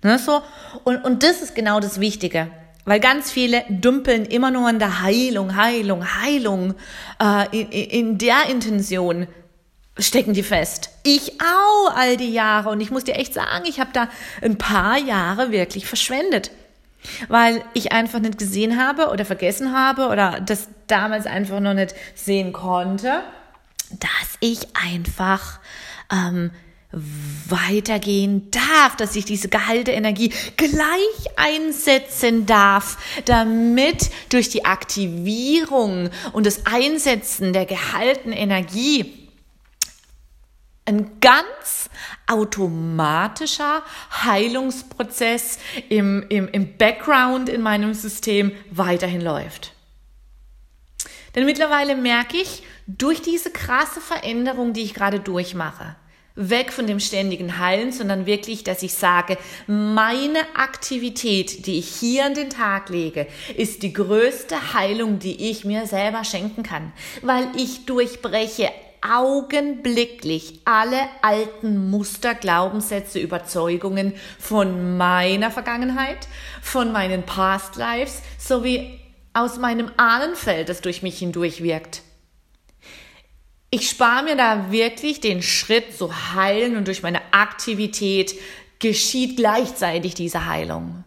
Ne, 0.03 0.19
so. 0.19 0.43
Und, 0.85 1.05
und 1.05 1.23
das 1.23 1.43
ist 1.43 1.55
genau 1.55 1.81
das 1.81 2.01
Wichtige. 2.01 2.49
Weil 2.85 3.01
ganz 3.01 3.31
viele 3.31 3.65
dümpeln 3.69 4.25
immer 4.25 4.51
nur 4.51 4.69
in 4.71 4.79
der 4.79 5.03
Heilung, 5.03 5.57
Heilung, 5.57 6.05
Heilung. 6.21 6.75
Äh, 7.23 7.61
in, 7.61 7.71
in 7.71 8.19
der 8.19 8.47
Intention 8.49 9.27
stecken 9.99 10.33
die 10.33 10.43
fest. 10.43 10.91
Ich 11.03 11.41
auch 11.41 11.95
all 11.95 12.17
die 12.17 12.33
Jahre. 12.33 12.71
Und 12.71 12.81
ich 12.81 12.91
muss 12.91 13.05
dir 13.05 13.17
echt 13.17 13.35
sagen, 13.35 13.65
ich 13.67 13.81
habe 13.81 13.91
da 13.93 14.09
ein 14.41 14.57
paar 14.57 14.99
Jahre 14.99 15.53
wirklich 15.53 15.87
verschwendet. 15.87 16.51
weil 17.29 17.63
ich 17.75 17.93
einfach 17.93 18.19
nicht 18.19 18.39
gesehen 18.39 18.83
habe 18.83 19.09
oder 19.09 19.25
vergessen 19.25 19.73
habe 19.77 20.09
oder 20.09 20.41
das 20.41 20.69
damals 20.87 21.27
einfach 21.27 21.61
noch 21.61 21.75
nicht 21.75 21.95
sehen 22.15 22.53
konnte, 22.53 23.23
dass 23.91 24.37
ich 24.41 24.61
einfach 24.75 25.61
ähm, 26.13 26.51
weitergehen 26.93 28.51
darf, 28.51 28.97
dass 28.97 29.15
ich 29.15 29.25
diese 29.25 29.49
gehalte 29.49 29.93
Energie 29.93 30.33
gleich 30.57 31.37
einsetzen 31.37 32.47
darf, 32.47 32.99
damit 33.27 34.11
durch 34.29 34.49
die 34.49 34.65
Aktivierung 34.65 36.11
und 36.33 36.47
das 36.47 36.67
Einsetzen 36.67 37.53
der 37.53 37.67
gehaltenen 37.67 38.37
Energie 38.37 39.29
ein 40.85 41.21
ganz 41.21 41.89
automatischer 42.27 43.83
Heilungsprozess 44.25 45.59
im, 45.89 46.25
im, 46.29 46.49
im 46.49 46.77
Background 46.77 47.49
in 47.49 47.63
meinem 47.63 47.95
System 47.95 48.51
weiterhin 48.71 49.21
läuft. 49.21 49.75
Denn 51.37 51.45
mittlerweile 51.45 51.95
merke 51.95 52.39
ich, 52.39 52.65
durch 52.89 53.23
diese 53.23 53.53
krasse 53.53 54.01
Veränderung, 54.01 54.73
die 54.73 54.83
ich 54.83 54.95
gerade 54.95 55.21
durchmache, 55.21 55.95
weg 56.35 56.73
von 56.73 56.87
dem 56.87 57.01
ständigen 57.01 57.59
Heilen, 57.59 57.93
sondern 57.93 58.27
wirklich, 58.27 58.65
dass 58.65 58.83
ich 58.83 58.95
sage, 58.95 59.37
meine 59.67 60.39
Aktivität, 60.55 61.67
die 61.67 61.79
ich 61.79 61.89
hier 61.89 62.27
an 62.27 62.35
den 62.35 62.51
Tag 62.51 62.89
lege, 62.89 63.27
ist 63.57 63.83
die 63.83 63.93
größte 63.93 64.75
Heilung, 64.75 65.19
die 65.19 65.51
ich 65.51 65.65
mir 65.65 65.87
selber 65.87 66.25
schenken 66.25 66.63
kann, 66.63 66.93
weil 67.23 67.49
ich 67.57 67.87
durchbreche 67.87 68.71
augenblicklich 69.03 70.61
alle 70.65 71.01
alten 71.23 71.91
Muster, 71.91 72.35
Glaubenssätze, 72.35 73.19
Überzeugungen 73.19 74.15
von 74.39 74.97
meiner 74.97 75.51
Vergangenheit, 75.51 76.29
von 76.61 76.93
meinen 76.93 77.23
Past 77.25 77.77
Lives 77.77 78.23
sowie 78.39 79.01
aus 79.33 79.59
meinem 79.59 79.91
Ahnenfeld, 79.97 80.69
das 80.69 80.81
durch 80.81 81.03
mich 81.03 81.19
hindurch 81.19 81.63
wirkt. 81.63 82.03
Ich 83.71 83.89
spare 83.89 84.25
mir 84.25 84.37
da 84.37 84.73
wirklich 84.73 85.21
den 85.21 85.43
Schritt 85.43 85.97
zu 85.97 86.35
heilen 86.35 86.77
und 86.77 86.89
durch 86.89 87.03
meine 87.03 87.21
Aktivität 87.33 88.35
geschieht 88.81 89.37
gleichzeitig 89.37 90.15
diese 90.15 90.47
Heilung. 90.47 91.05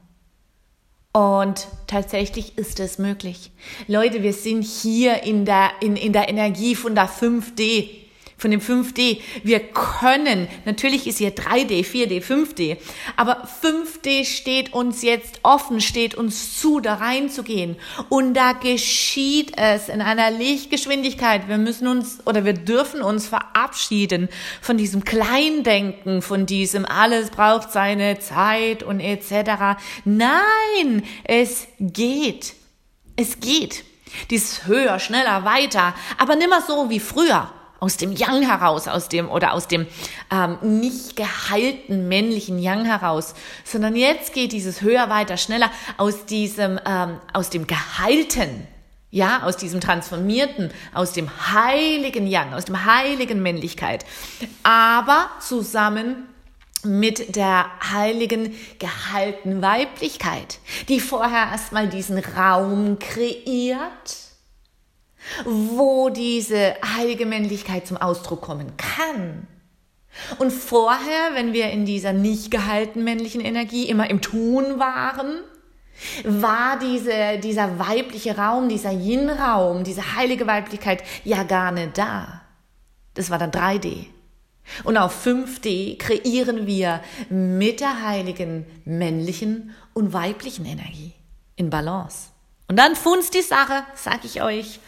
Und 1.12 1.68
tatsächlich 1.88 2.58
ist 2.58 2.80
es 2.80 2.98
möglich. 2.98 3.52
Leute, 3.88 4.24
wir 4.24 4.34
sind 4.34 4.64
hier 4.64 5.24
in 5.24 5.46
der, 5.46 5.72
in, 5.82 5.96
in 5.96 6.14
der 6.14 6.30
Energie 6.30 6.76
von 6.76 6.96
der 6.96 7.10
5D 7.10 8.03
von 8.38 8.52
dem 8.52 8.60
5D. 8.60 9.22
Wir 9.44 9.60
können, 9.60 10.48
natürlich 10.66 11.08
ist 11.08 11.18
hier 11.20 11.36
3D, 11.36 11.86
4D, 11.86 12.22
5D, 12.22 12.78
aber 13.16 13.48
5D 13.62 14.26
steht 14.26 14.74
uns 14.74 15.02
jetzt 15.02 15.40
offen, 15.44 15.82
steht 15.82 16.16
uns 16.16 16.60
zu, 16.60 16.80
da 16.80 16.96
reinzugehen. 16.96 17.78
Und 18.10 18.34
da 18.34 18.54
geschieht 18.54 19.54
es 19.58 19.90
in 19.90 20.02
einer 20.02 20.32
Lichtgeschwindigkeit. 20.32 21.48
Wir 21.48 21.58
müssen 21.58 21.88
uns 21.88 22.20
oder 22.26 22.46
wir 22.46 22.54
dürfen 22.54 23.02
uns 23.02 23.28
verabschieden 23.28 24.30
von 24.62 24.78
diesem 24.78 25.04
Kleindenken, 25.04 26.22
von 26.22 26.46
diesem 26.46 26.86
alles 26.86 27.30
braucht 27.30 27.72
seine 27.72 28.20
Zeit 28.20 28.84
und 28.84 29.00
etc. 29.00 29.80
Nein, 30.06 31.04
es 31.24 31.68
geht. 31.80 32.54
Es 33.16 33.40
geht. 33.40 33.84
Dies 34.30 34.66
höher, 34.66 35.00
schneller, 35.00 35.44
weiter, 35.44 35.94
aber 36.18 36.36
nimmer 36.36 36.62
so 36.62 36.90
wie 36.90 37.00
früher 37.00 37.52
aus 37.84 37.98
dem 37.98 38.14
Yang 38.14 38.44
heraus, 38.44 38.88
aus 38.88 39.10
dem 39.10 39.30
oder 39.30 39.52
aus 39.52 39.68
dem 39.68 39.88
ähm, 40.32 40.58
nicht 40.62 41.18
geheilten 41.18 42.08
männlichen 42.08 42.58
Yang 42.58 42.86
heraus, 42.86 43.36
sondern 43.66 43.98
jetzt 43.98 44.32
geht 44.32 44.54
dieses 44.54 44.82
höher, 44.82 45.10
weiter, 45.10 45.36
schneller 45.36 45.70
aus 45.98 46.26
diesem 46.26 46.80
ähm, 46.86 47.20
aus 47.34 47.50
dem 47.50 47.68
geheilten, 47.68 48.66
ja, 49.12 49.44
aus 49.44 49.58
diesem 49.58 49.82
transformierten, 49.82 50.72
aus 50.94 51.12
dem 51.12 51.30
heiligen 51.54 52.26
Yang, 52.26 52.54
aus 52.54 52.64
dem 52.64 52.86
heiligen 52.86 53.42
Männlichkeit, 53.42 54.06
aber 54.64 55.30
zusammen 55.42 56.30
mit 56.86 57.36
der 57.36 57.66
heiligen, 57.92 58.56
gehaltenen 58.80 59.62
Weiblichkeit, 59.62 60.60
die 60.88 61.02
vorher 61.02 61.52
erstmal 61.52 61.90
diesen 61.90 62.20
Raum 62.20 62.98
kreiert, 63.00 64.23
wo 65.46 66.10
diese 66.10 66.76
heilige 66.98 67.26
Männlichkeit 67.26 67.88
zum 67.88 67.98
Ausdruck 67.98 68.42
kommen 68.42 68.76
kann. 68.78 69.48
Und 70.38 70.52
vorher, 70.52 71.34
wenn 71.34 71.54
wir 71.54 71.72
in 71.72 71.86
dieser 71.86 72.14
nicht 72.14 72.52
gehaltenen 72.52 73.04
männlichen 73.04 73.42
Energie 73.42 73.90
immer 73.90 74.10
im 74.10 74.22
Tun 74.22 74.80
waren, 74.80 75.40
war 76.24 76.78
diese, 76.80 77.40
dieser 77.40 77.80
weibliche 77.80 78.38
Raum, 78.38 78.70
dieser 78.70 78.92
Yin-Raum, 78.92 79.84
diese 79.84 80.16
heilige 80.16 80.48
Weiblichkeit 80.48 81.04
ja 81.24 81.44
gar 81.44 81.72
nicht 81.72 81.98
da. 81.98 82.42
Das 83.14 83.30
war 83.30 83.38
dann 83.38 83.52
3D. 83.52 84.08
Und 84.84 84.98
auf 84.98 85.26
5D 85.26 85.98
kreieren 85.98 86.68
wir 86.68 87.02
mit 87.30 87.80
der 87.80 88.04
heiligen 88.04 88.66
männlichen 88.86 89.72
und 89.94 90.14
weiblichen 90.14 90.66
Energie 90.66 91.14
in 91.56 91.70
Balance. 91.70 92.30
Und 92.74 92.78
dann 92.78 92.96
funzt 92.96 93.36
die 93.36 93.44
Sache, 93.44 93.84
sag 93.94 94.26
ich 94.26 94.42
euch. 94.42 94.80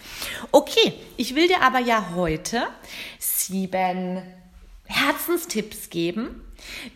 Okay, 0.51 0.93
ich 1.17 1.35
will 1.35 1.47
dir 1.47 1.61
aber 1.61 1.77
ja 1.77 2.15
heute 2.15 2.67
sieben 3.19 4.23
Herzenstipps 4.85 5.91
geben, 5.91 6.41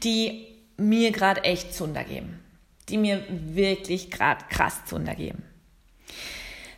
die 0.01 0.47
mir 0.77 1.11
gerade 1.11 1.43
echt 1.43 1.75
Zunder 1.75 2.03
geben. 2.03 2.39
Die 2.89 2.97
mir 2.97 3.23
wirklich 3.29 4.09
gerade 4.09 4.43
krass 4.49 4.83
Zunder 4.85 5.13
geben. 5.13 5.43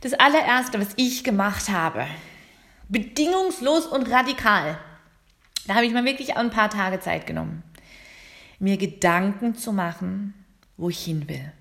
Das 0.02 0.12
allererste, 0.12 0.82
was 0.82 0.90
ich 0.98 1.24
gemacht 1.24 1.70
habe, 1.70 2.06
bedingungslos 2.90 3.86
und 3.86 4.12
radikal, 4.12 4.78
da 5.68 5.76
habe 5.76 5.86
ich 5.86 5.94
mir 5.94 6.04
wirklich 6.04 6.36
ein 6.36 6.50
paar 6.50 6.70
Tage 6.70 7.00
Zeit 7.00 7.28
genommen, 7.28 7.64
mir 8.60 8.76
Gedanken 8.76 9.56
zu 9.56 9.72
machen, 9.72 10.34
wo 10.76 10.90
ich 10.90 11.02
hin 11.02 11.30
will. 11.30 11.54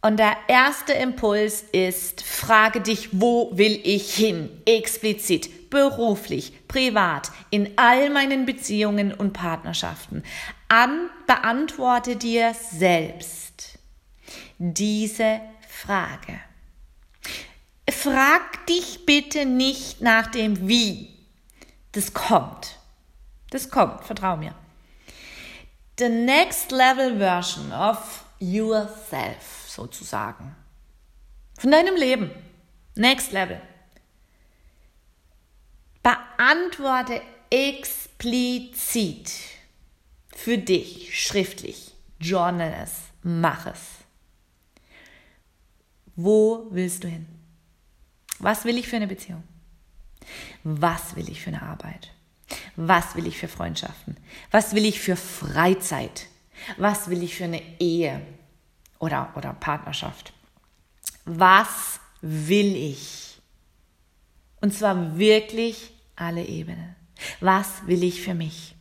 Und 0.00 0.18
der 0.18 0.36
erste 0.46 0.92
Impuls 0.92 1.62
ist, 1.72 2.22
frage 2.22 2.80
dich, 2.80 3.08
wo 3.20 3.50
will 3.56 3.80
ich 3.82 4.14
hin? 4.14 4.48
Explizit, 4.64 5.70
beruflich, 5.70 6.68
privat, 6.68 7.32
in 7.50 7.72
all 7.76 8.08
meinen 8.10 8.46
Beziehungen 8.46 9.12
und 9.12 9.32
Partnerschaften. 9.32 10.22
An, 10.68 11.10
beantworte 11.26 12.14
dir 12.14 12.54
selbst 12.54 13.78
diese 14.58 15.40
Frage. 15.68 16.38
Frag 17.90 18.66
dich 18.66 19.04
bitte 19.04 19.46
nicht 19.46 20.00
nach 20.00 20.28
dem 20.28 20.68
Wie. 20.68 21.12
Das 21.92 22.12
kommt. 22.12 22.78
Das 23.50 23.70
kommt, 23.70 24.04
vertrau 24.04 24.36
mir. 24.36 24.54
The 25.98 26.08
next 26.08 26.70
level 26.70 27.18
version 27.18 27.72
of 27.72 28.24
yourself 28.38 29.57
sozusagen. 29.78 30.54
Von 31.58 31.70
deinem 31.70 31.96
Leben. 31.96 32.30
Next 32.96 33.32
Level. 33.32 33.60
Beantworte 36.02 37.20
explizit 37.50 39.32
für 40.34 40.58
dich 40.58 41.18
schriftlich. 41.18 41.94
Journal 42.20 42.74
es. 42.82 42.92
Mach 43.22 43.66
es. 43.66 43.80
Wo 46.16 46.66
willst 46.70 47.04
du 47.04 47.08
hin? 47.08 47.26
Was 48.40 48.64
will 48.64 48.78
ich 48.78 48.88
für 48.88 48.96
eine 48.96 49.06
Beziehung? 49.06 49.44
Was 50.64 51.14
will 51.14 51.28
ich 51.28 51.40
für 51.40 51.50
eine 51.50 51.62
Arbeit? 51.62 52.12
Was 52.76 53.14
will 53.14 53.26
ich 53.26 53.38
für 53.38 53.48
Freundschaften? 53.48 54.16
Was 54.50 54.74
will 54.74 54.84
ich 54.84 55.00
für 55.00 55.16
Freizeit? 55.16 56.26
Was 56.76 57.08
will 57.08 57.22
ich 57.22 57.36
für 57.36 57.44
eine 57.44 57.62
Ehe? 57.80 58.20
Oder, 58.98 59.32
oder 59.36 59.52
Partnerschaft. 59.54 60.32
Was 61.24 62.00
will 62.20 62.74
ich? 62.74 63.40
Und 64.60 64.74
zwar 64.74 65.18
wirklich 65.18 65.92
alle 66.16 66.44
Ebenen. 66.44 66.96
Was 67.40 67.86
will 67.86 68.02
ich 68.02 68.22
für 68.22 68.34
mich? 68.34 68.74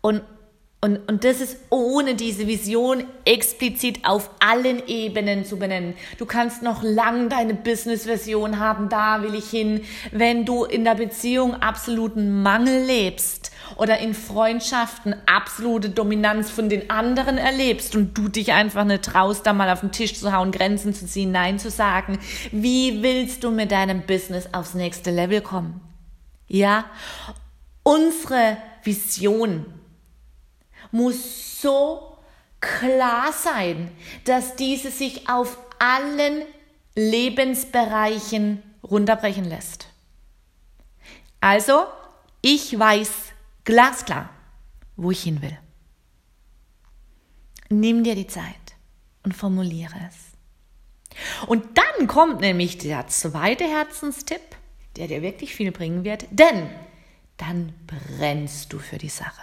Und 0.00 0.22
und, 0.84 0.98
und 1.08 1.24
das 1.24 1.40
ist 1.40 1.56
ohne 1.70 2.14
diese 2.14 2.46
Vision 2.46 3.04
explizit 3.24 4.04
auf 4.04 4.28
allen 4.38 4.86
Ebenen 4.86 5.46
zu 5.46 5.58
benennen. 5.58 5.94
Du 6.18 6.26
kannst 6.26 6.62
noch 6.62 6.82
lang 6.82 7.30
deine 7.30 7.54
Business-Version 7.54 8.58
haben, 8.58 8.90
da 8.90 9.22
will 9.22 9.34
ich 9.34 9.48
hin. 9.48 9.80
Wenn 10.12 10.44
du 10.44 10.64
in 10.64 10.84
der 10.84 10.94
Beziehung 10.94 11.54
absoluten 11.54 12.42
Mangel 12.42 12.84
lebst 12.84 13.50
oder 13.76 13.98
in 13.98 14.14
Freundschaften 14.14 15.14
absolute 15.26 15.90
Dominanz 15.90 16.50
von 16.50 16.68
den 16.68 16.90
anderen 16.90 17.38
erlebst 17.38 17.96
und 17.96 18.16
du 18.16 18.28
dich 18.28 18.52
einfach 18.52 18.84
nicht 18.84 19.04
traust, 19.04 19.46
da 19.46 19.52
mal 19.52 19.70
auf 19.70 19.80
den 19.80 19.92
Tisch 19.92 20.14
zu 20.14 20.32
hauen, 20.32 20.52
Grenzen 20.52 20.94
zu 20.94 21.06
ziehen, 21.06 21.32
Nein 21.32 21.58
zu 21.58 21.70
sagen, 21.70 22.18
wie 22.52 23.02
willst 23.02 23.44
du 23.44 23.50
mit 23.50 23.72
deinem 23.72 24.02
Business 24.02 24.48
aufs 24.52 24.74
nächste 24.74 25.10
Level 25.10 25.40
kommen? 25.40 25.80
Ja, 26.48 26.84
unsere 27.82 28.56
Vision 28.82 29.66
muss 30.90 31.60
so 31.60 32.18
klar 32.60 33.32
sein, 33.32 33.90
dass 34.24 34.56
diese 34.56 34.90
sich 34.90 35.28
auf 35.28 35.58
allen 35.78 36.42
Lebensbereichen 36.94 38.62
runterbrechen 38.82 39.44
lässt. 39.44 39.88
Also, 41.40 41.84
ich 42.40 42.78
weiß 42.78 43.23
glasklar, 43.64 44.30
wo 44.96 45.10
ich 45.10 45.22
hin 45.22 45.42
will. 45.42 45.56
Nimm 47.70 48.04
dir 48.04 48.14
die 48.14 48.26
Zeit 48.26 48.44
und 49.22 49.34
formuliere 49.34 49.94
es. 50.08 50.34
Und 51.46 51.78
dann 51.78 52.06
kommt 52.06 52.40
nämlich 52.40 52.78
der 52.78 53.06
zweite 53.08 53.64
Herzenstipp, 53.64 54.40
der 54.96 55.08
dir 55.08 55.22
wirklich 55.22 55.54
viel 55.54 55.72
bringen 55.72 56.04
wird, 56.04 56.26
denn 56.30 56.68
dann 57.36 57.72
brennst 57.86 58.72
du 58.72 58.78
für 58.78 58.98
die 58.98 59.08
Sache. 59.08 59.42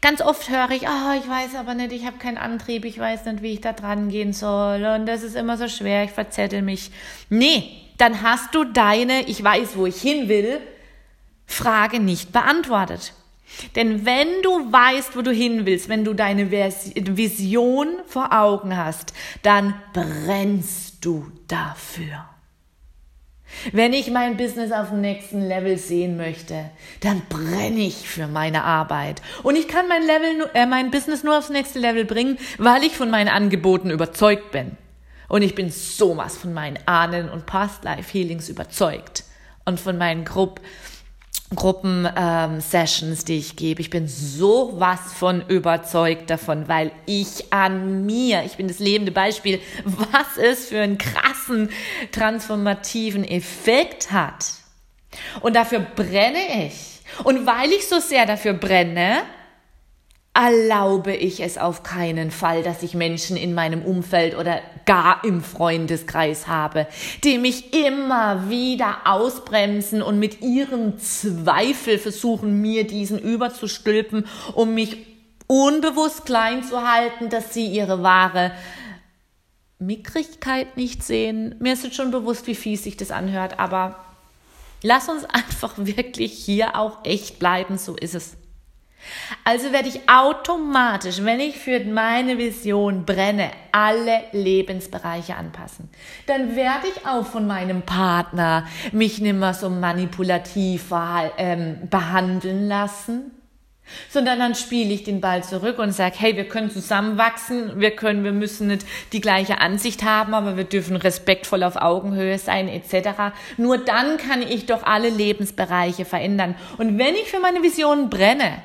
Ganz 0.00 0.20
oft 0.20 0.50
höre 0.50 0.70
ich, 0.70 0.82
oh, 0.82 1.12
ich 1.16 1.28
weiß 1.28 1.54
aber 1.54 1.74
nicht, 1.74 1.92
ich 1.92 2.04
habe 2.04 2.18
keinen 2.18 2.36
Antrieb, 2.36 2.84
ich 2.84 2.98
weiß 2.98 3.24
nicht, 3.26 3.40
wie 3.40 3.52
ich 3.52 3.60
da 3.60 3.72
dran 3.72 4.08
gehen 4.08 4.32
soll 4.32 4.84
und 4.84 5.06
das 5.06 5.22
ist 5.22 5.36
immer 5.36 5.56
so 5.56 5.68
schwer, 5.68 6.04
ich 6.04 6.10
verzettel 6.10 6.60
mich. 6.60 6.90
Nee, 7.28 7.70
dann 7.98 8.20
hast 8.22 8.52
du 8.54 8.64
deine, 8.64 9.22
ich 9.28 9.42
weiß, 9.42 9.76
wo 9.76 9.86
ich 9.86 10.02
hin 10.02 10.28
will, 10.28 10.60
Frage 11.52 12.00
nicht 12.00 12.32
beantwortet. 12.32 13.14
Denn 13.76 14.06
wenn 14.06 14.42
du 14.42 14.72
weißt, 14.72 15.16
wo 15.16 15.22
du 15.22 15.30
hin 15.30 15.66
willst, 15.66 15.88
wenn 15.88 16.04
du 16.04 16.14
deine 16.14 16.50
Vision 16.50 17.88
vor 18.06 18.32
Augen 18.32 18.76
hast, 18.76 19.12
dann 19.42 19.74
brennst 19.92 21.04
du 21.04 21.30
dafür. 21.48 22.24
Wenn 23.72 23.92
ich 23.92 24.10
mein 24.10 24.38
Business 24.38 24.72
auf 24.72 24.88
dem 24.88 25.02
nächsten 25.02 25.42
Level 25.42 25.76
sehen 25.76 26.16
möchte, 26.16 26.70
dann 27.00 27.20
brenne 27.28 27.80
ich 27.80 28.08
für 28.08 28.26
meine 28.26 28.64
Arbeit. 28.64 29.20
Und 29.42 29.56
ich 29.56 29.68
kann 29.68 29.88
mein, 29.88 30.02
Level, 30.02 30.50
äh, 30.54 30.64
mein 30.64 30.90
Business 30.90 31.22
nur 31.22 31.36
aufs 31.36 31.50
nächste 31.50 31.78
Level 31.78 32.06
bringen, 32.06 32.38
weil 32.56 32.82
ich 32.82 32.96
von 32.96 33.10
meinen 33.10 33.28
Angeboten 33.28 33.90
überzeugt 33.90 34.52
bin. 34.52 34.78
Und 35.28 35.42
ich 35.42 35.54
bin 35.54 35.70
so 35.70 36.16
was 36.16 36.36
von 36.36 36.54
meinen 36.54 36.78
Ahnen 36.86 37.28
und 37.28 37.46
Past 37.46 37.84
Life 37.84 38.10
Healings 38.12 38.48
überzeugt. 38.48 39.24
Und 39.64 39.78
von 39.78 39.96
meinen 39.96 40.24
Grupp 40.24 40.60
Gruppensessions, 41.54 43.20
ähm, 43.20 43.24
die 43.26 43.38
ich 43.38 43.56
gebe. 43.56 43.80
Ich 43.80 43.90
bin 43.90 44.08
so 44.08 44.74
was 44.76 45.12
von 45.12 45.42
überzeugt 45.48 46.30
davon, 46.30 46.68
weil 46.68 46.90
ich 47.06 47.52
an 47.52 48.06
mir, 48.06 48.42
ich 48.44 48.56
bin 48.56 48.68
das 48.68 48.78
lebende 48.78 49.12
Beispiel, 49.12 49.60
was 49.84 50.36
es 50.36 50.68
für 50.68 50.80
einen 50.80 50.98
krassen 50.98 51.70
transformativen 52.10 53.24
Effekt 53.24 54.12
hat. 54.12 54.46
Und 55.40 55.56
dafür 55.56 55.80
brenne 55.80 56.66
ich. 56.66 57.00
Und 57.24 57.46
weil 57.46 57.70
ich 57.72 57.86
so 57.86 58.00
sehr 58.00 58.26
dafür 58.26 58.54
brenne, 58.54 59.22
erlaube 60.34 61.14
ich 61.14 61.40
es 61.40 61.58
auf 61.58 61.82
keinen 61.82 62.30
Fall, 62.30 62.62
dass 62.62 62.82
ich 62.82 62.94
Menschen 62.94 63.36
in 63.36 63.54
meinem 63.54 63.82
Umfeld 63.82 64.36
oder 64.36 64.60
gar 64.86 65.22
im 65.24 65.42
Freundeskreis 65.42 66.46
habe, 66.46 66.86
die 67.22 67.36
mich 67.36 67.74
immer 67.74 68.48
wieder 68.48 69.00
ausbremsen 69.04 70.00
und 70.00 70.18
mit 70.18 70.40
ihrem 70.40 70.98
Zweifel 70.98 71.98
versuchen, 71.98 72.62
mir 72.62 72.86
diesen 72.86 73.18
überzustülpen, 73.18 74.26
um 74.54 74.72
mich 74.72 74.96
unbewusst 75.46 76.24
klein 76.24 76.64
zu 76.64 76.90
halten, 76.90 77.28
dass 77.28 77.52
sie 77.52 77.66
ihre 77.66 78.02
wahre 78.02 78.52
Mickrigkeit 79.78 80.78
nicht 80.78 81.02
sehen. 81.02 81.56
Mir 81.58 81.74
ist 81.74 81.84
jetzt 81.84 81.96
schon 81.96 82.10
bewusst, 82.10 82.46
wie 82.46 82.54
fies 82.54 82.84
sich 82.84 82.96
das 82.96 83.10
anhört, 83.10 83.58
aber 83.58 84.02
lass 84.82 85.10
uns 85.10 85.24
einfach 85.30 85.74
wirklich 85.76 86.32
hier 86.32 86.74
auch 86.76 87.04
echt 87.04 87.38
bleiben, 87.38 87.76
so 87.76 87.94
ist 87.96 88.14
es. 88.14 88.36
Also 89.44 89.72
werde 89.72 89.88
ich 89.88 90.08
automatisch, 90.08 91.24
wenn 91.24 91.40
ich 91.40 91.58
für 91.58 91.80
meine 91.80 92.38
Vision 92.38 93.04
brenne, 93.04 93.50
alle 93.72 94.22
Lebensbereiche 94.32 95.36
anpassen. 95.36 95.88
Dann 96.26 96.54
werde 96.54 96.86
ich 96.88 97.06
auch 97.06 97.26
von 97.26 97.46
meinem 97.46 97.82
Partner 97.82 98.66
mich 98.92 99.20
nicht 99.20 99.34
mehr 99.34 99.54
so 99.54 99.70
manipulativ 99.70 100.92
ähm, 101.38 101.88
behandeln 101.90 102.68
lassen, 102.68 103.32
sondern 104.08 104.38
dann 104.38 104.54
spiele 104.54 104.92
ich 104.92 105.04
den 105.04 105.20
Ball 105.20 105.42
zurück 105.42 105.78
und 105.78 105.92
sage, 105.92 106.14
hey, 106.18 106.36
wir 106.36 106.48
können 106.48 106.70
zusammenwachsen, 106.70 107.80
wir 107.80 107.90
können, 107.90 108.24
wir 108.24 108.32
müssen 108.32 108.68
nicht 108.68 108.86
die 109.12 109.20
gleiche 109.20 109.58
Ansicht 109.58 110.04
haben, 110.04 110.34
aber 110.34 110.56
wir 110.56 110.64
dürfen 110.64 110.96
respektvoll 110.96 111.62
auf 111.62 111.76
Augenhöhe 111.76 112.38
sein, 112.38 112.68
etc. 112.68 113.34
Nur 113.56 113.78
dann 113.78 114.16
kann 114.16 114.42
ich 114.42 114.66
doch 114.66 114.84
alle 114.84 115.10
Lebensbereiche 115.10 116.04
verändern. 116.04 116.54
Und 116.78 116.98
wenn 116.98 117.14
ich 117.14 117.30
für 117.30 117.40
meine 117.40 117.62
Vision 117.62 118.08
brenne, 118.08 118.62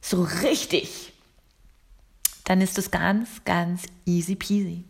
so 0.00 0.22
richtig, 0.22 1.12
dann 2.44 2.60
ist 2.60 2.78
es 2.78 2.90
ganz, 2.90 3.44
ganz 3.44 3.82
easy 4.06 4.34
peasy, 4.34 4.84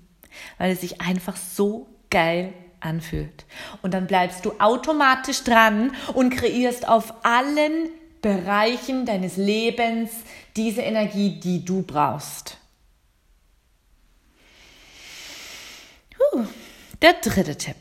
weil 0.58 0.72
es 0.72 0.80
sich 0.80 1.00
einfach 1.00 1.36
so 1.36 1.88
geil 2.10 2.54
anfühlt. 2.80 3.44
Und 3.82 3.92
dann 3.94 4.06
bleibst 4.06 4.44
du 4.44 4.52
automatisch 4.58 5.42
dran 5.44 5.94
und 6.14 6.30
kreierst 6.30 6.88
auf 6.88 7.24
allen 7.24 7.90
Bereichen 8.22 9.06
deines 9.06 9.36
Lebens 9.36 10.10
diese 10.56 10.82
Energie, 10.82 11.40
die 11.40 11.64
du 11.64 11.82
brauchst. 11.82 12.56
Puh. 16.16 16.46
Der 17.02 17.14
dritte 17.14 17.56
Tipp. 17.56 17.76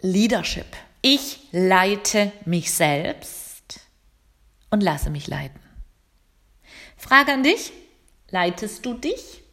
Leadership. 0.00 0.66
Ich 1.00 1.40
leite 1.52 2.32
mich 2.44 2.72
selbst 2.72 3.51
und 4.72 4.82
lasse 4.82 5.10
mich 5.10 5.28
leiten. 5.28 5.60
Frage 6.96 7.32
an 7.32 7.44
dich, 7.44 7.72
leitest 8.30 8.84
du 8.84 8.94
dich? 8.94 9.44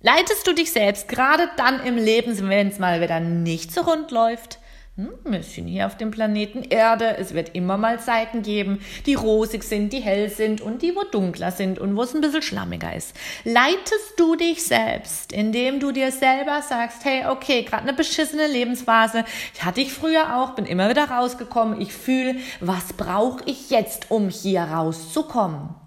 Leitest 0.00 0.46
du 0.46 0.52
dich 0.52 0.72
selbst 0.72 1.06
gerade 1.06 1.48
dann 1.56 1.84
im 1.84 1.96
Leben, 1.96 2.36
wenn 2.48 2.68
es 2.68 2.80
mal 2.80 3.00
wieder 3.00 3.20
nicht 3.20 3.72
so 3.72 3.82
rund 3.82 4.10
läuft? 4.10 4.58
Hm, 4.96 5.08
wir 5.24 5.42
sind 5.42 5.68
hier 5.68 5.86
auf 5.86 5.96
dem 5.96 6.10
Planeten 6.10 6.64
Erde. 6.64 7.16
Es 7.16 7.32
wird 7.32 7.54
immer 7.54 7.78
mal 7.78 7.98
Zeiten 7.98 8.42
geben, 8.42 8.80
die 9.06 9.14
rosig 9.14 9.64
sind, 9.64 9.90
die 9.90 10.00
hell 10.00 10.28
sind 10.28 10.60
und 10.60 10.82
die, 10.82 10.94
wo 10.94 11.02
dunkler 11.04 11.50
sind 11.50 11.78
und 11.78 11.96
wo 11.96 12.02
es 12.02 12.14
ein 12.14 12.20
bisschen 12.20 12.42
schlammiger 12.42 12.94
ist. 12.94 13.16
Leitest 13.44 14.12
du 14.18 14.36
dich 14.36 14.62
selbst, 14.62 15.32
indem 15.32 15.80
du 15.80 15.92
dir 15.92 16.12
selber 16.12 16.60
sagst, 16.60 17.06
hey, 17.06 17.24
okay, 17.24 17.62
gerade 17.62 17.84
eine 17.84 17.94
beschissene 17.94 18.46
Lebensphase. 18.46 19.24
Ich 19.54 19.64
hatte 19.64 19.80
ich 19.80 19.94
früher 19.94 20.36
auch, 20.36 20.56
bin 20.56 20.66
immer 20.66 20.90
wieder 20.90 21.08
rausgekommen. 21.08 21.80
Ich 21.80 21.94
fühle, 21.94 22.36
was 22.60 22.92
brauche 22.92 23.42
ich 23.46 23.70
jetzt, 23.70 24.10
um 24.10 24.28
hier 24.28 24.60
rauszukommen? 24.60 25.81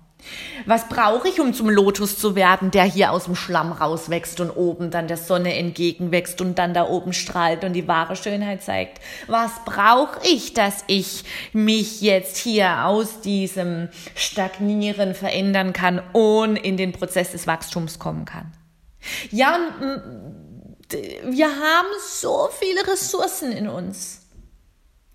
Was 0.65 0.87
brauche 0.89 1.27
ich, 1.27 1.39
um 1.39 1.53
zum 1.53 1.69
Lotus 1.69 2.17
zu 2.17 2.35
werden, 2.35 2.71
der 2.71 2.83
hier 2.83 3.11
aus 3.11 3.25
dem 3.25 3.35
Schlamm 3.35 3.71
rauswächst 3.71 4.39
und 4.39 4.51
oben 4.51 4.91
dann 4.91 5.07
der 5.07 5.17
Sonne 5.17 5.55
entgegenwächst 5.55 6.41
und 6.41 6.57
dann 6.57 6.73
da 6.73 6.87
oben 6.87 7.13
strahlt 7.13 7.63
und 7.63 7.73
die 7.73 7.87
wahre 7.87 8.15
Schönheit 8.15 8.63
zeigt? 8.63 8.99
Was 9.27 9.51
brauche 9.65 10.19
ich, 10.23 10.53
dass 10.53 10.83
ich 10.87 11.23
mich 11.53 12.01
jetzt 12.01 12.37
hier 12.37 12.85
aus 12.85 13.21
diesem 13.21 13.89
Stagnieren 14.15 15.13
verändern 15.13 15.73
kann 15.73 16.01
und 16.13 16.55
in 16.55 16.77
den 16.77 16.91
Prozess 16.91 17.31
des 17.31 17.47
Wachstums 17.47 17.99
kommen 17.99 18.25
kann? 18.25 18.51
Ja, 19.31 19.59
wir 21.23 21.47
haben 21.47 21.87
so 21.99 22.49
viele 22.59 22.87
Ressourcen 22.91 23.51
in 23.51 23.67
uns. 23.67 24.24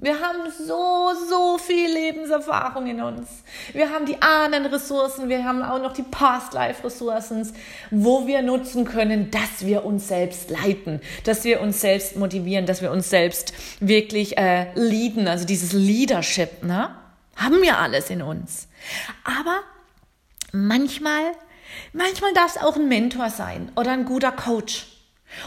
Wir 0.02 0.18
haben 0.18 0.50
so, 0.66 1.12
so 1.28 1.58
viel 1.58 1.92
Lebenserfahrung 1.92 2.86
in 2.86 3.02
uns. 3.02 3.28
Wir 3.74 3.90
haben 3.90 4.06
die 4.06 4.22
Ahnenressourcen, 4.22 5.28
wir 5.28 5.44
haben 5.44 5.62
auch 5.62 5.78
noch 5.78 5.92
die 5.92 6.02
Past-Life-Ressourcen, 6.02 7.52
wo 7.90 8.26
wir 8.26 8.40
nutzen 8.40 8.86
können, 8.86 9.30
dass 9.30 9.66
wir 9.66 9.84
uns 9.84 10.08
selbst 10.08 10.48
leiten, 10.48 11.02
dass 11.24 11.44
wir 11.44 11.60
uns 11.60 11.82
selbst 11.82 12.16
motivieren, 12.16 12.64
dass 12.64 12.80
wir 12.80 12.92
uns 12.92 13.10
selbst 13.10 13.52
wirklich 13.80 14.38
äh, 14.38 14.72
leaden, 14.74 15.28
also 15.28 15.44
dieses 15.44 15.74
Leadership, 15.74 16.62
ne? 16.62 16.94
Haben 17.36 17.60
wir 17.60 17.78
alles 17.78 18.08
in 18.08 18.22
uns. 18.22 18.68
Aber 19.24 19.60
manchmal, 20.52 21.32
manchmal 21.92 22.32
darf 22.32 22.56
es 22.56 22.62
auch 22.62 22.76
ein 22.76 22.88
Mentor 22.88 23.28
sein 23.28 23.70
oder 23.76 23.92
ein 23.92 24.06
guter 24.06 24.32
Coach 24.32 24.86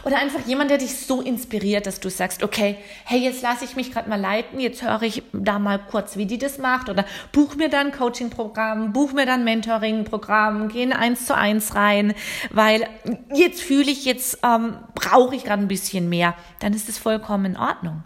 oder 0.04 0.18
einfach 0.18 0.46
jemand, 0.46 0.72
der 0.72 0.78
dich 0.78 0.98
so 0.98 1.22
inspiriert, 1.22 1.86
dass 1.86 2.00
du 2.00 2.10
sagst, 2.10 2.44
okay, 2.44 2.78
hey, 3.06 3.20
jetzt 3.20 3.42
lasse 3.42 3.66
ich 3.66 3.76
mich 3.76 3.92
gerade 3.92 4.10
mal 4.10 4.20
leiten, 4.20 4.60
jetzt 4.60 4.82
höre 4.82 5.02
ich 5.04 5.24
da 5.34 5.60
mal 5.60 5.80
kurz, 5.80 6.18
wie 6.18 6.26
die 6.26 6.38
das 6.38 6.58
macht 6.58 6.90
oder 6.90 7.06
buch 7.32 7.56
mir 7.56 7.70
dann 7.70 7.92
Coaching-Programm, 7.92 8.94
buch 8.94 9.14
mir 9.14 9.26
dann 9.26 9.44
Mentoring-Programm, 9.44 10.70
geh 10.70 10.84
in 10.84 10.94
eins 10.94 11.26
zu 11.26 11.36
eins 11.36 11.76
rein, 11.76 12.14
weil 12.52 12.88
jetzt 13.34 13.62
fühle 13.62 13.92
ich, 13.92 14.06
jetzt 14.06 14.40
ähm, 14.44 14.78
brauche 14.96 15.36
ich 15.36 15.44
gerade 15.44 15.62
ein 15.62 15.68
bisschen 15.68 16.10
mehr, 16.10 16.36
dann 16.60 16.74
ist 16.74 16.90
es 16.90 16.98
vollkommen 16.98 17.46
in 17.46 17.58
Ordnung. 17.58 18.04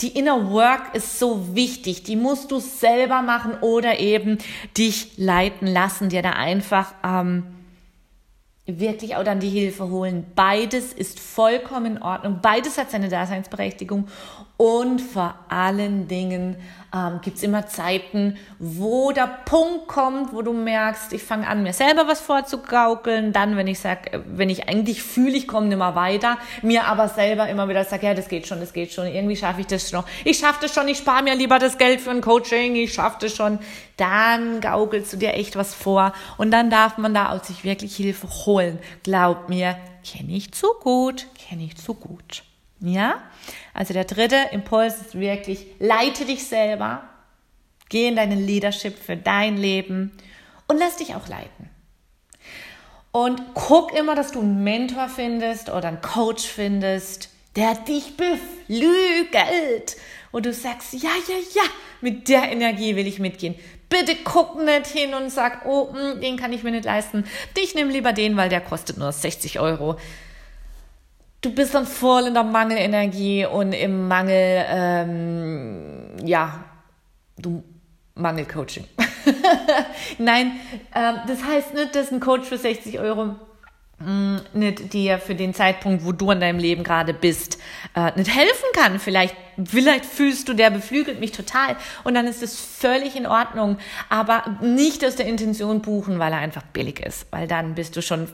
Die 0.00 0.18
Inner 0.18 0.50
Work 0.50 0.94
ist 0.94 1.18
so 1.18 1.54
wichtig, 1.54 2.02
die 2.02 2.16
musst 2.16 2.50
du 2.50 2.58
selber 2.58 3.20
machen 3.20 3.58
oder 3.60 3.98
eben 3.98 4.38
dich 4.76 5.18
leiten 5.18 5.66
lassen, 5.66 6.08
dir 6.08 6.22
da 6.22 6.30
einfach 6.30 6.94
ähm, 7.04 7.44
wirklich 8.68 9.16
auch 9.16 9.24
dann 9.24 9.40
die 9.40 9.48
Hilfe 9.48 9.88
holen. 9.88 10.26
Beides 10.34 10.92
ist 10.92 11.18
vollkommen 11.18 11.96
in 11.96 12.02
Ordnung. 12.02 12.40
Beides 12.42 12.76
hat 12.76 12.90
seine 12.90 13.08
Daseinsberechtigung. 13.08 14.08
Und 14.58 15.00
vor 15.00 15.36
allen 15.48 16.08
Dingen 16.08 16.56
ähm, 16.92 17.20
gibt 17.22 17.36
es 17.36 17.44
immer 17.44 17.68
Zeiten, 17.68 18.36
wo 18.58 19.12
der 19.12 19.30
Punkt 19.44 19.86
kommt, 19.86 20.32
wo 20.32 20.42
du 20.42 20.52
merkst, 20.52 21.12
ich 21.12 21.22
fange 21.22 21.46
an, 21.46 21.62
mir 21.62 21.72
selber 21.72 22.08
was 22.08 22.20
vorzugaukeln. 22.20 23.32
Dann, 23.32 23.56
wenn 23.56 23.68
ich 23.68 23.78
sag, 23.78 24.10
wenn 24.26 24.50
ich 24.50 24.68
eigentlich 24.68 25.04
fühle, 25.04 25.36
ich 25.36 25.46
komme 25.46 25.68
nicht 25.68 25.78
mehr 25.78 25.94
weiter, 25.94 26.38
mir 26.62 26.86
aber 26.86 27.08
selber 27.08 27.48
immer 27.48 27.68
wieder 27.68 27.84
sage, 27.84 28.06
ja, 28.06 28.14
das 28.14 28.26
geht 28.26 28.48
schon, 28.48 28.58
das 28.58 28.72
geht 28.72 28.92
schon, 28.92 29.06
irgendwie 29.06 29.36
schaffe 29.36 29.60
ich 29.60 29.68
das 29.68 29.90
schon. 29.90 30.02
Ich 30.24 30.38
schaffe 30.38 30.58
das 30.62 30.74
schon, 30.74 30.88
ich 30.88 30.98
spare 30.98 31.22
mir 31.22 31.36
lieber 31.36 31.60
das 31.60 31.78
Geld 31.78 32.00
für 32.00 32.10
ein 32.10 32.20
Coaching, 32.20 32.74
ich 32.74 32.92
schaffe 32.92 33.18
das 33.20 33.36
schon. 33.36 33.60
Dann 33.96 34.60
gaukelst 34.60 35.12
du 35.12 35.18
dir 35.18 35.34
echt 35.34 35.54
was 35.54 35.72
vor 35.72 36.12
und 36.36 36.50
dann 36.50 36.68
darf 36.68 36.98
man 36.98 37.14
da 37.14 37.28
aus 37.30 37.46
sich 37.46 37.62
wirklich 37.62 37.94
Hilfe 37.94 38.26
holen. 38.44 38.80
Glaub 39.04 39.48
mir, 39.48 39.76
kenne 40.04 40.32
ich 40.32 40.50
zu 40.50 40.66
gut, 40.80 41.26
kenne 41.48 41.62
ich 41.62 41.76
zu 41.76 41.94
gut. 41.94 42.42
Ja? 42.80 43.22
Also 43.74 43.92
der 43.94 44.04
dritte 44.04 44.36
Impuls 44.52 45.00
ist 45.00 45.18
wirklich, 45.18 45.66
leite 45.78 46.24
dich 46.24 46.46
selber, 46.46 47.02
geh 47.88 48.08
in 48.08 48.16
deine 48.16 48.34
Leadership 48.34 48.98
für 48.98 49.16
dein 49.16 49.56
Leben 49.56 50.12
und 50.66 50.78
lass 50.78 50.96
dich 50.96 51.14
auch 51.14 51.28
leiten. 51.28 51.70
Und 53.10 53.42
guck 53.54 53.92
immer, 53.96 54.14
dass 54.14 54.32
du 54.32 54.40
einen 54.40 54.62
Mentor 54.62 55.08
findest 55.08 55.70
oder 55.70 55.88
einen 55.88 56.02
Coach 56.02 56.46
findest, 56.46 57.30
der 57.56 57.74
dich 57.74 58.16
beflügelt. 58.16 59.96
Und 60.30 60.46
du 60.46 60.52
sagst, 60.52 60.92
ja, 60.92 61.10
ja, 61.26 61.34
ja, 61.54 61.62
mit 62.00 62.28
der 62.28 62.52
Energie 62.52 62.94
will 62.96 63.06
ich 63.06 63.18
mitgehen. 63.18 63.54
Bitte 63.88 64.14
guck 64.22 64.62
nicht 64.62 64.86
hin 64.86 65.14
und 65.14 65.30
sag, 65.30 65.64
oh, 65.64 65.90
mh, 65.90 66.12
hm, 66.12 66.20
den 66.20 66.36
kann 66.36 66.52
ich 66.52 66.62
mir 66.62 66.70
nicht 66.70 66.84
leisten. 66.84 67.24
Dich 67.56 67.74
nimm 67.74 67.88
lieber 67.88 68.12
den, 68.12 68.36
weil 68.36 68.50
der 68.50 68.60
kostet 68.60 68.98
nur 68.98 69.10
60 69.10 69.58
Euro 69.58 69.96
du 71.40 71.52
bist 71.52 71.74
dann 71.74 71.86
voll 71.86 72.26
in 72.26 72.34
der 72.34 72.44
Mangelenergie 72.44 73.46
und 73.46 73.72
im 73.72 74.08
Mangel, 74.08 74.64
ähm, 74.68 76.16
ja, 76.24 76.64
du 77.38 77.62
Mangelcoaching. 78.14 78.84
Nein, 80.18 80.52
ähm, 80.94 81.16
das 81.26 81.44
heißt 81.44 81.74
nicht, 81.74 81.94
dass 81.94 82.10
ein 82.10 82.20
Coach 82.20 82.48
für 82.48 82.58
60 82.58 82.98
Euro 82.98 83.36
nicht 84.52 84.92
dir 84.92 85.18
für 85.18 85.34
den 85.34 85.54
Zeitpunkt, 85.54 86.04
wo 86.04 86.12
du 86.12 86.30
in 86.30 86.38
deinem 86.38 86.60
Leben 86.60 86.84
gerade 86.84 87.12
bist, 87.12 87.58
äh, 87.96 88.12
nicht 88.16 88.32
helfen 88.32 88.66
kann. 88.72 89.00
Vielleicht, 89.00 89.34
vielleicht 89.64 90.04
fühlst 90.04 90.48
du, 90.48 90.54
der 90.54 90.70
beflügelt 90.70 91.18
mich 91.18 91.32
total 91.32 91.74
und 92.04 92.14
dann 92.14 92.26
ist 92.28 92.40
es 92.40 92.60
völlig 92.60 93.16
in 93.16 93.26
Ordnung, 93.26 93.78
aber 94.08 94.56
nicht 94.62 95.04
aus 95.04 95.16
der 95.16 95.26
Intention 95.26 95.82
buchen, 95.82 96.20
weil 96.20 96.32
er 96.32 96.38
einfach 96.38 96.62
billig 96.62 97.00
ist, 97.00 97.26
weil 97.32 97.48
dann 97.48 97.74
bist 97.74 97.96
du 97.96 98.02
schon 98.02 98.28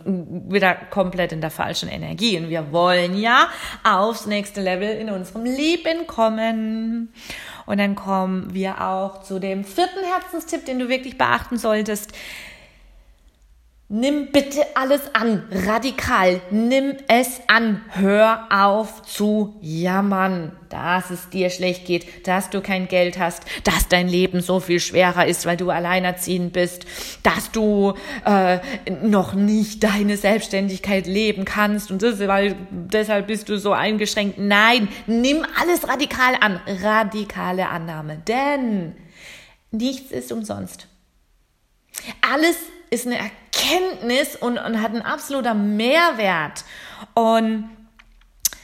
wieder 0.50 0.74
komplett 0.74 1.32
in 1.32 1.40
der 1.40 1.50
falschen 1.50 1.88
Energie 1.88 2.36
und 2.36 2.50
wir 2.50 2.70
wollen 2.70 3.18
ja 3.18 3.48
aufs 3.84 4.26
nächste 4.26 4.60
Level 4.60 4.90
in 4.90 5.08
unserem 5.08 5.44
Leben 5.44 6.06
kommen. 6.06 7.12
Und 7.64 7.78
dann 7.78 7.94
kommen 7.94 8.52
wir 8.52 8.82
auch 8.82 9.22
zu 9.22 9.38
dem 9.38 9.64
vierten 9.64 10.04
Herzenstipp, 10.04 10.66
den 10.66 10.78
du 10.78 10.90
wirklich 10.90 11.16
beachten 11.16 11.56
solltest 11.56 12.12
Nimm 13.90 14.32
bitte 14.32 14.64
alles 14.76 15.14
an, 15.14 15.44
radikal, 15.50 16.40
nimm 16.50 16.96
es 17.06 17.42
an, 17.48 17.82
hör 17.90 18.46
auf 18.48 19.02
zu 19.02 19.58
jammern, 19.60 20.52
dass 20.70 21.10
es 21.10 21.28
dir 21.28 21.50
schlecht 21.50 21.84
geht, 21.84 22.26
dass 22.26 22.48
du 22.48 22.62
kein 22.62 22.88
Geld 22.88 23.18
hast, 23.18 23.42
dass 23.62 23.86
dein 23.88 24.08
Leben 24.08 24.40
so 24.40 24.58
viel 24.58 24.80
schwerer 24.80 25.26
ist, 25.26 25.44
weil 25.44 25.58
du 25.58 25.68
alleinerziehend 25.68 26.54
bist, 26.54 26.86
dass 27.22 27.50
du 27.50 27.92
äh, 28.24 28.58
noch 29.02 29.34
nicht 29.34 29.84
deine 29.84 30.16
Selbstständigkeit 30.16 31.06
leben 31.06 31.44
kannst 31.44 31.90
und 31.90 32.02
das, 32.02 32.18
weil, 32.20 32.56
deshalb 32.70 33.26
bist 33.26 33.50
du 33.50 33.58
so 33.58 33.72
eingeschränkt. 33.72 34.38
Nein, 34.38 34.88
nimm 35.06 35.44
alles 35.60 35.86
radikal 35.86 36.36
an, 36.40 36.58
radikale 36.82 37.68
Annahme, 37.68 38.16
denn 38.26 38.94
nichts 39.72 40.10
ist 40.10 40.32
umsonst. 40.32 40.88
Alles 42.32 42.56
ist 42.94 43.06
eine 43.06 43.18
Erkenntnis 43.18 44.36
und, 44.36 44.58
und 44.58 44.80
hat 44.80 44.92
einen 44.92 45.02
absoluter 45.02 45.54
Mehrwert. 45.54 46.64
Und 47.14 47.68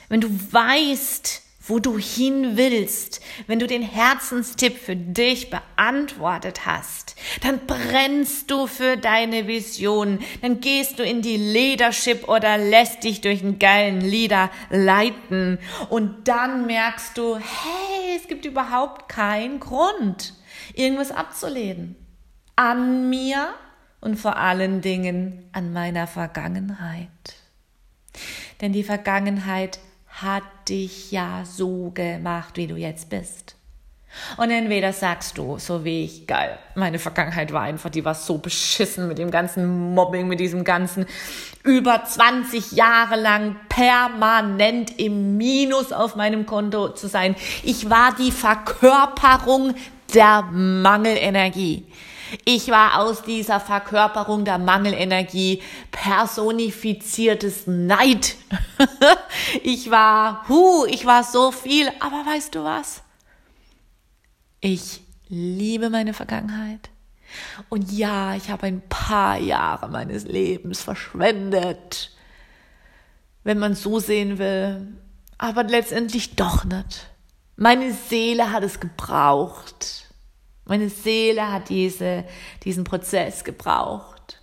wenn 0.08 0.20
du 0.20 0.28
weißt, 0.28 1.42
wo 1.70 1.78
du 1.78 1.98
hin 1.98 2.56
willst, 2.56 3.20
wenn 3.46 3.60
du 3.60 3.66
den 3.66 3.82
Herzenstipp 3.82 4.76
für 4.76 4.96
dich 4.96 5.50
beantwortet 5.50 6.66
hast, 6.66 7.14
dann 7.42 7.60
brennst 7.66 8.50
du 8.50 8.66
für 8.66 8.96
deine 8.96 9.46
Vision, 9.46 10.18
dann 10.42 10.60
gehst 10.60 10.98
du 10.98 11.04
in 11.04 11.22
die 11.22 11.36
Leadership 11.36 12.28
oder 12.28 12.58
lässt 12.58 13.04
dich 13.04 13.20
durch 13.20 13.42
einen 13.42 13.58
geilen 13.58 14.00
Leader 14.00 14.50
leiten 14.70 15.58
und 15.90 16.26
dann 16.26 16.66
merkst 16.66 17.16
du, 17.16 17.36
hey, 17.36 18.16
es 18.16 18.26
gibt 18.26 18.46
überhaupt 18.46 19.08
keinen 19.08 19.60
Grund, 19.60 20.34
irgendwas 20.74 21.12
abzulehnen. 21.12 21.94
An 22.56 23.08
mir 23.08 23.54
und 24.00 24.16
vor 24.16 24.36
allen 24.36 24.80
Dingen 24.80 25.48
an 25.52 25.72
meiner 25.72 26.06
Vergangenheit. 26.06 27.08
Denn 28.60 28.72
die 28.72 28.84
Vergangenheit 28.84 29.78
hat 30.08 30.42
dich 30.68 31.12
ja 31.12 31.44
so 31.44 31.90
gemacht, 31.90 32.56
wie 32.56 32.66
du 32.66 32.76
jetzt 32.76 33.08
bist. 33.10 33.56
Und 34.36 34.50
entweder 34.50 34.92
sagst 34.92 35.38
du, 35.38 35.58
so 35.58 35.84
wie 35.84 36.04
ich, 36.04 36.26
geil, 36.26 36.58
meine 36.74 36.98
Vergangenheit 36.98 37.52
war 37.52 37.62
einfach, 37.62 37.90
die 37.90 38.04
war 38.04 38.16
so 38.16 38.38
beschissen 38.38 39.06
mit 39.06 39.18
dem 39.18 39.30
ganzen 39.30 39.94
Mobbing, 39.94 40.26
mit 40.26 40.40
diesem 40.40 40.64
ganzen 40.64 41.06
über 41.62 42.02
20 42.04 42.72
Jahre 42.72 43.14
lang 43.14 43.54
permanent 43.68 44.98
im 44.98 45.36
Minus 45.36 45.92
auf 45.92 46.16
meinem 46.16 46.44
Konto 46.44 46.88
zu 46.88 47.06
sein. 47.06 47.36
Ich 47.62 47.88
war 47.88 48.12
die 48.16 48.32
Verkörperung 48.32 49.74
der 50.12 50.42
Mangelenergie. 50.42 51.86
Ich 52.44 52.68
war 52.68 53.00
aus 53.00 53.22
dieser 53.22 53.60
Verkörperung 53.60 54.44
der 54.44 54.58
Mangelenergie 54.58 55.62
personifiziertes 55.90 57.66
Neid. 57.66 58.36
ich 59.62 59.90
war, 59.90 60.48
hu, 60.48 60.84
ich 60.86 61.06
war 61.06 61.24
so 61.24 61.52
viel, 61.52 61.88
aber 62.00 62.24
weißt 62.26 62.54
du 62.54 62.64
was? 62.64 63.02
Ich 64.60 65.02
liebe 65.28 65.90
meine 65.90 66.14
Vergangenheit. 66.14 66.90
Und 67.68 67.92
ja, 67.92 68.34
ich 68.34 68.50
habe 68.50 68.66
ein 68.66 68.82
paar 68.88 69.38
Jahre 69.38 69.88
meines 69.88 70.24
Lebens 70.24 70.82
verschwendet, 70.82 72.10
wenn 73.44 73.58
man 73.58 73.74
so 73.74 74.00
sehen 74.00 74.38
will, 74.38 74.98
aber 75.38 75.64
letztendlich 75.64 76.36
doch 76.36 76.64
nicht. 76.64 77.08
Meine 77.56 77.92
Seele 77.92 78.52
hat 78.52 78.62
es 78.62 78.80
gebraucht. 78.80 80.09
Meine 80.70 80.88
Seele 80.88 81.50
hat 81.50 81.68
diese, 81.68 82.24
diesen 82.62 82.84
Prozess 82.84 83.42
gebraucht. 83.42 84.40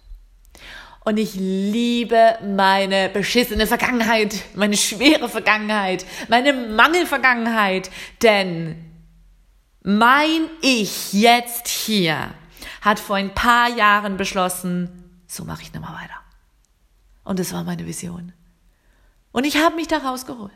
Und 1.06 1.16
ich 1.20 1.36
liebe 1.36 2.38
meine 2.44 3.08
beschissene 3.08 3.66
Vergangenheit, 3.66 4.36
meine 4.54 4.76
schwere 4.76 5.30
Vergangenheit, 5.30 6.06
meine 6.28 6.52
Mangelvergangenheit, 6.52 7.90
denn 8.24 8.76
mein 9.84 10.50
Ich 10.62 11.14
jetzt 11.14 11.70
hier 11.70 12.34
hat 12.82 13.00
vor 13.00 13.16
ein 13.16 13.34
paar 13.34 13.70
Jahren 13.70 14.18
beschlossen, 14.18 15.22
so 15.28 15.46
mache 15.46 15.62
ich 15.62 15.72
mehr 15.72 15.82
weiter. 15.82 16.20
Und 17.24 17.40
das 17.40 17.54
war 17.54 17.64
meine 17.64 17.86
Vision. 17.86 18.34
Und 19.32 19.46
ich 19.46 19.56
habe 19.64 19.78
mich 19.78 19.88
da 19.88 20.00
rausgeholt. 20.00 20.52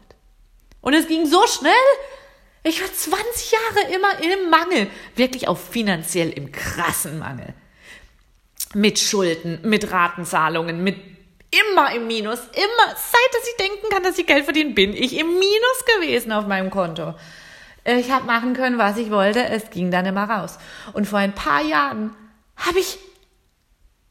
Und 0.81 0.95
es 0.95 1.07
ging 1.07 1.25
so 1.25 1.47
schnell, 1.47 1.71
ich 2.63 2.81
war 2.81 2.93
20 2.93 3.51
Jahre 3.51 3.93
immer 3.93 4.23
im 4.23 4.49
Mangel, 4.49 4.87
wirklich 5.15 5.47
auch 5.47 5.57
finanziell 5.57 6.29
im 6.29 6.51
krassen 6.51 7.19
Mangel. 7.19 7.53
Mit 8.73 8.99
Schulden, 8.99 9.59
mit 9.63 9.91
Ratenzahlungen, 9.91 10.83
mit 10.83 10.97
immer 11.51 11.93
im 11.93 12.07
Minus, 12.07 12.39
immer, 12.39 12.87
seit 12.95 13.33
dass 13.33 13.47
ich 13.49 13.57
denken 13.57 13.89
kann, 13.89 14.03
dass 14.03 14.17
ich 14.17 14.25
Geld 14.25 14.45
verdienen, 14.45 14.75
bin 14.75 14.93
ich 14.93 15.17
im 15.17 15.27
Minus 15.27 15.85
gewesen 15.95 16.31
auf 16.31 16.47
meinem 16.47 16.69
Konto. 16.69 17.15
Ich 17.83 18.11
habe 18.11 18.25
machen 18.25 18.53
können, 18.53 18.77
was 18.77 18.97
ich 18.97 19.09
wollte, 19.09 19.43
es 19.43 19.71
ging 19.71 19.91
dann 19.91 20.05
immer 20.05 20.29
raus. 20.29 20.57
Und 20.93 21.07
vor 21.07 21.19
ein 21.19 21.33
paar 21.33 21.63
Jahren 21.63 22.15
habe 22.55 22.79
ich 22.79 22.99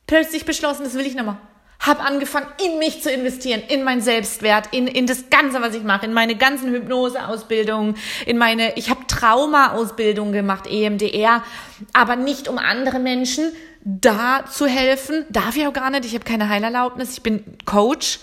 plötzlich 0.06 0.44
beschlossen, 0.44 0.84
das 0.84 0.94
will 0.94 1.06
ich 1.06 1.14
mehr 1.14 1.38
habe 1.80 2.00
angefangen, 2.00 2.46
in 2.62 2.78
mich 2.78 3.02
zu 3.02 3.10
investieren, 3.10 3.62
in 3.66 3.82
meinen 3.82 4.02
Selbstwert, 4.02 4.68
in, 4.72 4.86
in 4.86 5.06
das 5.06 5.30
Ganze, 5.30 5.62
was 5.62 5.74
ich 5.74 5.82
mache, 5.82 6.04
in 6.04 6.12
meine 6.12 6.36
ganzen 6.36 6.70
Hypnoseausbildungen, 6.70 7.96
in 8.26 8.36
meine, 8.36 8.76
ich 8.76 8.90
habe 8.90 9.06
Trauma-Ausbildung 9.06 10.32
gemacht, 10.32 10.66
EMDR, 10.66 11.42
aber 11.94 12.16
nicht 12.16 12.48
um 12.48 12.58
andere 12.58 12.98
Menschen 12.98 13.52
da 13.82 14.44
zu 14.44 14.66
helfen, 14.66 15.24
darf 15.30 15.56
ich 15.56 15.66
auch 15.66 15.72
gar 15.72 15.90
nicht, 15.90 16.04
ich 16.04 16.14
habe 16.14 16.24
keine 16.24 16.50
Heilerlaubnis, 16.50 17.14
ich 17.14 17.22
bin 17.22 17.44
Coach, 17.64 18.20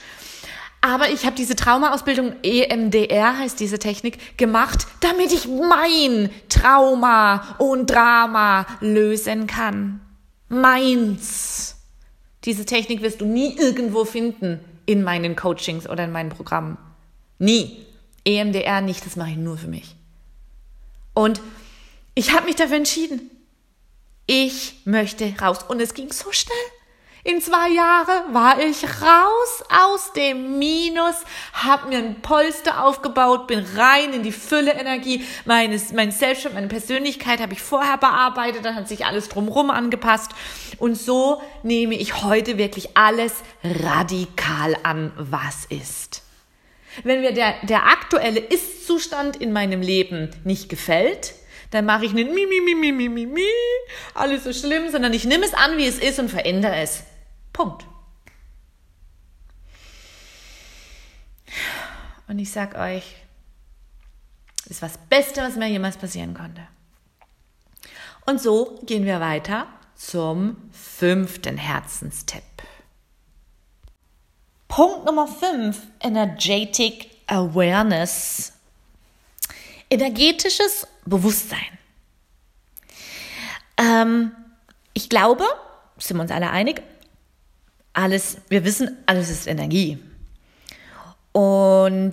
aber 0.81 1.09
ich 1.09 1.25
habe 1.25 1.35
diese 1.35 1.55
Trauma-Ausbildung, 1.55 2.35
EMDR 2.43 3.39
heißt 3.39 3.59
diese 3.59 3.79
Technik, 3.79 4.37
gemacht, 4.37 4.85
damit 4.99 5.33
ich 5.33 5.47
mein 5.47 6.29
Trauma 6.49 7.55
und 7.57 7.87
Drama 7.87 8.67
lösen 8.81 9.47
kann. 9.47 9.99
Meins. 10.47 11.76
Diese 12.47 12.65
Technik 12.65 13.01
wirst 13.01 13.19
du 13.19 13.25
nie 13.25 13.55
irgendwo 13.57 14.05
finden 14.05 14.61
in 14.85 15.03
meinen 15.03 15.35
Coachings 15.35 15.87
oder 15.87 16.05
in 16.05 16.11
meinen 16.13 16.29
Programmen. 16.29 16.77
Nie. 17.39 17.85
EMDR 18.23 18.81
nicht, 18.81 19.05
das 19.05 19.17
mache 19.17 19.31
ich 19.31 19.37
nur 19.37 19.57
für 19.57 19.67
mich. 19.67 19.95
Und 21.13 21.41
ich 22.15 22.33
habe 22.33 22.45
mich 22.45 22.55
dafür 22.55 22.77
entschieden. 22.77 23.29
Ich 24.27 24.75
möchte 24.85 25.33
raus. 25.41 25.59
Und 25.67 25.81
es 25.81 25.93
ging 25.93 26.11
so 26.11 26.31
schnell. 26.31 26.55
In 27.27 27.41
zwei 27.41 27.71
Jahren 27.71 28.33
war 28.33 28.57
ich 28.57 28.85
raus 28.85 29.63
aus 29.69 30.13
dem 30.13 30.59
Minus, 30.59 31.15
habe 31.51 31.89
mir 31.89 31.97
ein 31.97 32.21
Polster 32.21 32.85
aufgebaut, 32.85 33.47
bin 33.47 33.65
rein 33.75 34.13
in 34.13 34.23
die 34.23 34.31
Fülle 34.31 34.71
Energie. 34.71 35.25
Meines, 35.43 35.91
mein 35.91 36.11
Selbstwert, 36.11 36.53
meine 36.53 36.69
Persönlichkeit 36.69 37.41
habe 37.41 37.51
ich 37.51 37.61
vorher 37.61 37.97
bearbeitet, 37.97 38.63
dann 38.63 38.75
hat 38.75 38.87
sich 38.87 39.05
alles 39.05 39.27
drumherum 39.27 39.71
angepasst. 39.71 40.31
Und 40.77 40.95
so 40.95 41.41
nehme 41.63 41.95
ich 41.95 42.23
heute 42.23 42.57
wirklich 42.57 42.95
alles 42.95 43.33
radikal 43.61 44.77
an, 44.83 45.11
was 45.17 45.65
ist. 45.65 46.23
Wenn 47.03 47.19
mir 47.19 47.33
der, 47.33 47.55
der 47.63 47.87
aktuelle 47.87 48.39
Ist-Zustand 48.39 49.35
in 49.35 49.51
meinem 49.51 49.81
Leben 49.81 50.29
nicht 50.45 50.69
gefällt, 50.69 51.33
dann 51.71 51.83
mache 51.83 52.05
ich 52.05 52.13
nicht 52.13 52.33
mi, 52.33 52.45
mi, 52.45 52.61
mi, 52.61 52.73
mi, 52.73 52.93
mi, 52.93 53.09
mi, 53.09 53.25
mi, 53.25 53.41
alles 54.13 54.45
so 54.45 54.53
schlimm, 54.53 54.89
sondern 54.89 55.11
ich 55.11 55.25
nehme 55.25 55.43
es 55.45 55.53
an, 55.53 55.75
wie 55.75 55.87
es 55.87 55.99
ist 55.99 56.19
und 56.19 56.29
verändere 56.29 56.77
es. 56.77 57.03
Punkt. 57.57 57.87
Und 62.27 62.37
ich 62.37 62.51
sag 62.51 62.75
euch, 62.77 63.15
das 64.57 64.77
ist 64.77 64.81
was 64.83 64.99
Beste, 65.09 65.41
was 65.41 65.55
mir 65.55 65.67
jemals 65.67 65.97
passieren 65.97 66.35
konnte. 66.35 66.61
Und 68.27 68.39
so 68.39 68.79
gehen 68.83 69.05
wir 69.05 69.19
weiter 69.21 69.65
zum 69.95 70.69
fünften 70.71 71.57
Herzenstipp. 71.57 72.43
Punkt 74.67 75.05
Nummer 75.05 75.27
fünf: 75.27 75.87
Energetic 75.99 77.09
Awareness. 77.25 78.53
Energetisches 79.89 80.85
Bewusstsein. 81.05 81.79
Ähm, 83.77 84.35
ich 84.93 85.09
glaube, 85.09 85.45
sind 85.97 86.17
wir 86.17 86.21
uns 86.21 86.31
alle 86.31 86.51
einig, 86.51 86.83
alles, 87.97 88.37
wir 88.47 88.63
wissen, 88.63 88.95
alles 89.07 89.29
ist 89.29 89.47
Energie. 89.47 89.97
Und 91.31 92.11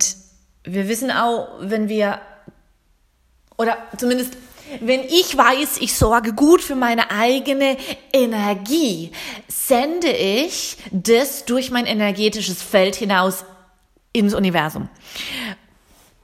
wir 0.63 0.87
wissen 0.87 1.11
auch, 1.11 1.47
wenn 1.59 1.89
wir, 1.89 2.19
oder 3.55 3.77
zumindest, 3.97 4.33
wenn 4.81 5.01
ich 5.01 5.37
weiß, 5.37 5.77
ich 5.79 5.93
sorge 5.93 6.33
gut 6.33 6.61
für 6.61 6.75
meine 6.75 7.11
eigene 7.11 7.77
Energie, 8.11 9.11
sende 9.47 10.09
ich 10.09 10.77
das 10.91 11.45
durch 11.45 11.69
mein 11.69 11.85
energetisches 11.85 12.63
Feld 12.63 12.95
hinaus 12.95 13.45
ins 14.11 14.33
Universum. 14.33 14.89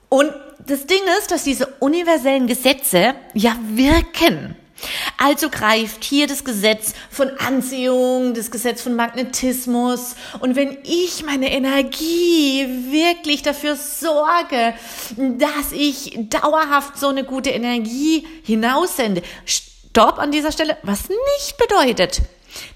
Und 0.10 0.34
das 0.66 0.88
Ding 0.88 1.02
ist, 1.20 1.30
dass 1.30 1.44
diese 1.44 1.68
universellen 1.80 2.48
Gesetze 2.48 3.14
ja 3.36 3.56
wirken. 3.74 4.56
Also 5.18 5.50
greift 5.50 6.04
hier 6.04 6.28
das 6.28 6.44
Gesetz 6.44 6.94
von 7.10 7.30
Anziehung, 7.38 8.34
das 8.34 8.52
Gesetz 8.52 8.82
von 8.82 8.96
Magnetismus. 8.96 10.16
Und 10.40 10.56
wenn 10.56 10.78
ich 10.84 11.24
meine 11.26 11.52
Energie 11.52 12.68
wirklich 12.92 13.44
dafür 13.44 13.76
sorge, 13.76 14.74
dass 15.18 15.72
ich 15.72 16.18
dauerhaft 16.30 16.98
so 16.98 17.10
eine 17.10 17.24
gute 17.24 17.52
Energie 17.52 18.26
hinaussende, 18.44 19.22
stopp 19.46 20.20
an 20.20 20.32
dieser 20.32 20.52
Stelle, 20.52 20.78
was 20.84 21.10
nicht 21.10 21.58
bedeutet, 21.58 22.22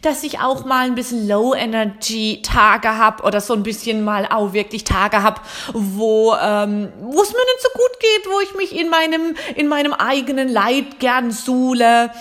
dass 0.02 0.24
ich 0.24 0.40
auch 0.40 0.66
mal 0.66 0.86
ein 0.86 0.96
bisschen 0.96 1.28
Low-Energy-Tage 1.28 2.98
habe 2.98 3.24
oder 3.24 3.42
so 3.42 3.54
ein 3.54 3.64
bisschen 3.64 4.04
mal 4.04 4.28
auch 4.28 4.54
wirklich 4.54 4.84
Tage 4.84 5.22
habe, 5.24 5.42
wo 5.74 6.34
ähm, 6.36 6.92
wo 7.02 7.22
es 7.22 7.32
mir 7.32 7.40
nicht 7.40 7.62
so 7.62 7.70
gut 7.74 8.00
geht, 8.00 8.34
wo 8.34 8.40
ich 8.42 8.56
mich 8.56 8.80
in 8.80 8.90
meinem 8.90 9.36
in 9.56 9.68
meinem 9.68 9.94
eigenen 9.94 10.50
Leid 10.50 11.00
gern 11.00 11.32
suhle. 11.32 12.12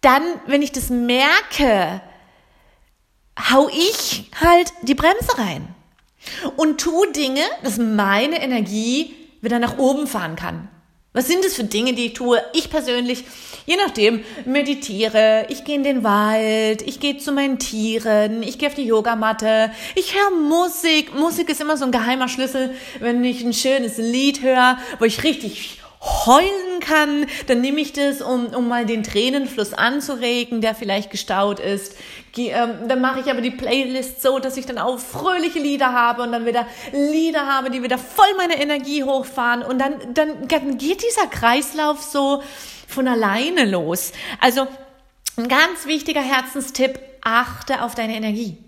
Dann, 0.00 0.22
wenn 0.46 0.62
ich 0.62 0.72
das 0.72 0.90
merke, 0.90 2.00
hau 3.50 3.68
ich 3.68 4.30
halt 4.40 4.72
die 4.82 4.94
Bremse 4.94 5.38
rein 5.38 5.74
und 6.56 6.80
tu 6.80 7.06
Dinge, 7.12 7.42
dass 7.62 7.78
meine 7.78 8.42
Energie 8.42 9.14
wieder 9.40 9.58
nach 9.58 9.78
oben 9.78 10.06
fahren 10.06 10.36
kann. 10.36 10.68
Was 11.16 11.28
sind 11.28 11.46
es 11.46 11.54
für 11.54 11.64
Dinge, 11.64 11.94
die 11.94 12.08
ich 12.08 12.12
tue? 12.12 12.42
Ich 12.52 12.68
persönlich, 12.68 13.24
je 13.64 13.76
nachdem, 13.82 14.22
meditiere, 14.44 15.46
ich 15.48 15.64
gehe 15.64 15.76
in 15.76 15.82
den 15.82 16.04
Wald, 16.04 16.82
ich 16.82 17.00
gehe 17.00 17.16
zu 17.16 17.32
meinen 17.32 17.58
Tieren, 17.58 18.42
ich 18.42 18.58
gehe 18.58 18.68
auf 18.68 18.74
die 18.74 18.84
Yogamatte, 18.84 19.70
ich 19.94 20.14
höre 20.14 20.30
Musik. 20.38 21.14
Musik 21.14 21.48
ist 21.48 21.62
immer 21.62 21.78
so 21.78 21.86
ein 21.86 21.90
geheimer 21.90 22.28
Schlüssel, 22.28 22.74
wenn 23.00 23.24
ich 23.24 23.42
ein 23.42 23.54
schönes 23.54 23.96
Lied 23.96 24.42
höre, 24.42 24.76
wo 24.98 25.06
ich 25.06 25.24
richtig 25.24 25.78
heulen 26.26 26.80
kann, 26.80 27.26
dann 27.46 27.60
nehme 27.60 27.80
ich 27.80 27.92
das, 27.92 28.22
um, 28.22 28.46
um 28.46 28.68
mal 28.68 28.86
den 28.86 29.02
Tränenfluss 29.02 29.72
anzuregen, 29.74 30.60
der 30.60 30.74
vielleicht 30.74 31.10
gestaut 31.10 31.60
ist. 31.60 31.96
Ähm, 32.36 32.88
dann 32.88 33.00
mache 33.00 33.20
ich 33.20 33.30
aber 33.30 33.40
die 33.40 33.50
Playlist 33.50 34.22
so, 34.22 34.38
dass 34.38 34.56
ich 34.56 34.66
dann 34.66 34.78
auch 34.78 34.98
fröhliche 34.98 35.58
Lieder 35.58 35.92
habe 35.92 36.22
und 36.22 36.32
dann 36.32 36.44
wieder 36.44 36.66
Lieder 36.92 37.46
habe, 37.46 37.70
die 37.70 37.82
wieder 37.82 37.98
voll 37.98 38.26
meine 38.36 38.60
Energie 38.60 39.04
hochfahren 39.04 39.62
und 39.62 39.78
dann, 39.78 40.14
dann, 40.14 40.46
dann 40.48 40.78
geht 40.78 41.02
dieser 41.02 41.26
Kreislauf 41.28 42.02
so 42.02 42.42
von 42.86 43.08
alleine 43.08 43.64
los. 43.64 44.12
Also 44.40 44.66
ein 45.36 45.48
ganz 45.48 45.86
wichtiger 45.86 46.22
Herzenstipp, 46.22 46.98
achte 47.22 47.82
auf 47.82 47.94
deine 47.94 48.16
Energie. 48.16 48.58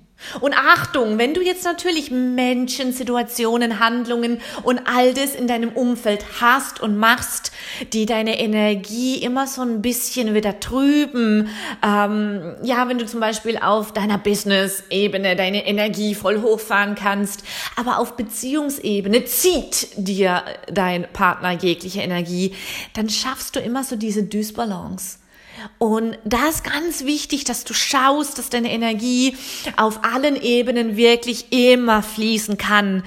Und 0.40 0.52
Achtung, 0.52 1.16
wenn 1.16 1.33
du 1.33 1.40
jetzt 1.40 1.64
natürlich 1.64 2.11
Menschen, 2.11 2.92
Situationen, 2.92 3.78
Handlungen 3.78 4.40
und 4.64 4.81
all 4.85 5.14
das 5.14 5.35
in 5.35 5.46
deinem 5.46 5.70
Umfeld 5.70 6.24
hast 6.40 6.81
und 6.81 6.98
machst, 6.98 7.52
die 7.92 8.04
deine 8.04 8.38
Energie 8.38 9.16
immer 9.16 9.46
so 9.46 9.62
ein 9.62 9.81
bisschen 9.81 10.35
wieder 10.35 10.59
trüben, 10.59 11.48
ähm, 11.87 12.57
ja, 12.62 12.88
wenn 12.88 12.98
du 12.98 13.07
zum 13.07 13.20
Beispiel 13.20 13.59
auf 13.59 13.92
deiner 13.92 14.18
Business-Ebene 14.18 15.37
deine 15.37 15.66
Energie 15.66 16.14
voll 16.14 16.42
hochfahren 16.42 16.94
kannst, 16.96 17.44
aber 17.76 17.98
auf 17.98 18.16
Beziehungsebene 18.16 19.24
zieht 19.24 19.88
dir 19.96 20.42
dein 20.66 21.07
Partner 21.12 21.52
jegliche 21.52 22.00
Energie, 22.00 22.54
dann 22.94 23.09
schaffst 23.09 23.54
du 23.57 23.61
immer 23.61 23.85
so 23.85 23.96
diese 23.96 24.24
Dysbalance. 24.24 25.18
Und 25.78 26.18
da 26.24 26.48
ist 26.48 26.64
ganz 26.64 27.04
wichtig, 27.04 27.44
dass 27.44 27.64
du 27.64 27.74
schaust, 27.74 28.38
dass 28.38 28.50
deine 28.50 28.70
Energie 28.70 29.36
auf 29.76 30.04
allen 30.04 30.40
Ebenen 30.40 30.96
wirklich 30.96 31.52
immer 31.52 32.02
fließen 32.02 32.58
kann. 32.58 33.02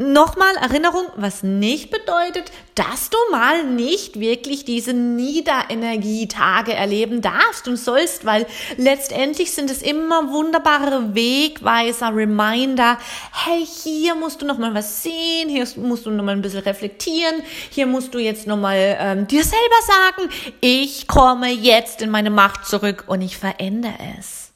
Nochmal 0.00 0.54
Erinnerung, 0.54 1.06
was 1.16 1.42
nicht 1.42 1.90
bedeutet, 1.90 2.52
dass 2.76 3.10
du 3.10 3.16
mal 3.32 3.64
nicht 3.64 4.20
wirklich 4.20 4.64
diese 4.64 4.92
Niederenergietage 4.92 6.72
erleben 6.72 7.20
darfst 7.20 7.66
und 7.66 7.76
sollst, 7.76 8.24
weil 8.24 8.46
letztendlich 8.76 9.50
sind 9.50 9.72
es 9.72 9.82
immer 9.82 10.30
wunderbare 10.30 11.16
Wegweiser, 11.16 12.14
Reminder. 12.14 12.96
Hey, 13.32 13.66
hier 13.66 14.14
musst 14.14 14.40
du 14.40 14.46
noch 14.46 14.58
mal 14.58 14.72
was 14.72 15.02
sehen, 15.02 15.48
hier 15.48 15.66
musst 15.74 16.06
du 16.06 16.10
noch 16.10 16.22
mal 16.22 16.30
ein 16.30 16.42
bisschen 16.42 16.60
reflektieren, 16.62 17.42
hier 17.70 17.88
musst 17.88 18.14
du 18.14 18.20
jetzt 18.20 18.46
noch 18.46 18.56
mal 18.56 18.96
ähm, 19.00 19.26
dir 19.26 19.42
selber 19.42 19.80
sagen, 19.84 20.30
ich 20.60 21.08
komme 21.08 21.50
jetzt 21.50 22.02
in 22.02 22.10
meine 22.10 22.30
Macht 22.30 22.66
zurück 22.66 23.06
und 23.08 23.20
ich 23.20 23.36
verändere 23.36 23.98
es. 24.16 24.47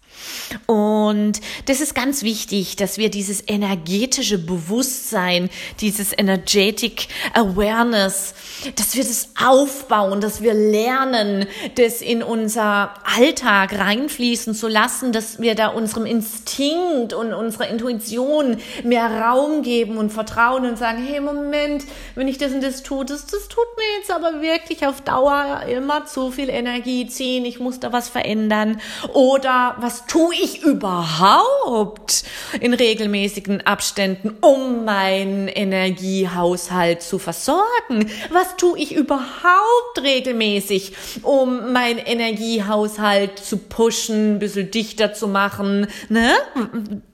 Und 0.67 1.41
das 1.67 1.81
ist 1.81 1.95
ganz 1.95 2.23
wichtig, 2.23 2.77
dass 2.77 2.99
wir 2.99 3.11
dieses 3.11 3.43
energetische 3.47 4.39
Bewusstsein, 4.39 5.51
dieses 5.81 6.17
energetic 6.17 7.09
awareness, 7.35 8.35
dass 8.77 8.95
wir 8.95 9.05
das 9.05 9.31
aufbauen, 9.41 10.21
dass 10.21 10.43
wir 10.43 10.55
lernen, 10.55 11.47
das 11.77 12.01
in 12.01 12.23
unser 12.23 12.95
Alltag 13.05 13.79
reinfließen 13.79 14.55
zu 14.55 14.69
lassen, 14.69 15.13
dass 15.13 15.41
wir 15.41 15.55
da 15.55 15.69
unserem 15.69 16.07
Instinkt 16.07 17.13
und 17.13 17.33
unserer 17.33 17.69
Intuition 17.69 18.59
mehr 18.85 19.07
Raum 19.07 19.63
geben 19.63 19.97
und 19.97 20.11
vertrauen 20.11 20.67
und 20.67 20.79
sagen, 20.79 21.05
hey, 21.05 21.21
Moment, 21.21 21.85
wenn 22.15 22.29
ich 22.29 22.39
das 22.39 22.53
und 22.53 22.63
das 22.63 22.83
tue, 22.83 23.05
das, 23.05 23.27
das 23.27 23.49
tut 23.49 23.67
mir 23.77 23.99
jetzt 23.99 24.11
aber 24.11 24.43
wirklich 24.43 24.87
auf 24.87 25.01
Dauer 25.01 25.63
immer 25.69 26.07
zu 26.07 26.31
viel 26.31 26.49
Energie 26.49 27.07
ziehen, 27.07 27.45
ich 27.45 27.61
muss 27.61 27.81
da 27.81 27.93
was 27.93 28.09
verändern. 28.09 28.81
Oder 29.13 29.77
was 29.79 30.07
tue 30.07 30.35
ich 30.35 30.42
überhaupt 30.63 32.25
in 32.61 32.75
regelmäßigen 32.75 33.61
Abständen, 33.63 34.37
um 34.41 34.85
meinen 34.85 35.49
Energiehaushalt 35.49 37.03
zu 37.03 37.19
versorgen? 37.19 38.11
Was 38.31 38.57
tue 38.57 38.79
ich 38.79 38.95
überhaupt 38.95 40.03
regelmäßig, 40.03 40.93
um 41.23 41.73
meinen 41.73 41.99
Energiehaushalt 41.99 43.39
zu 43.39 43.57
pushen, 43.57 44.37
ein 44.37 44.39
bisschen 44.39 44.71
dichter 44.71 45.15
zu 45.15 45.29
machen? 45.29 45.87
Ne? 46.09 46.33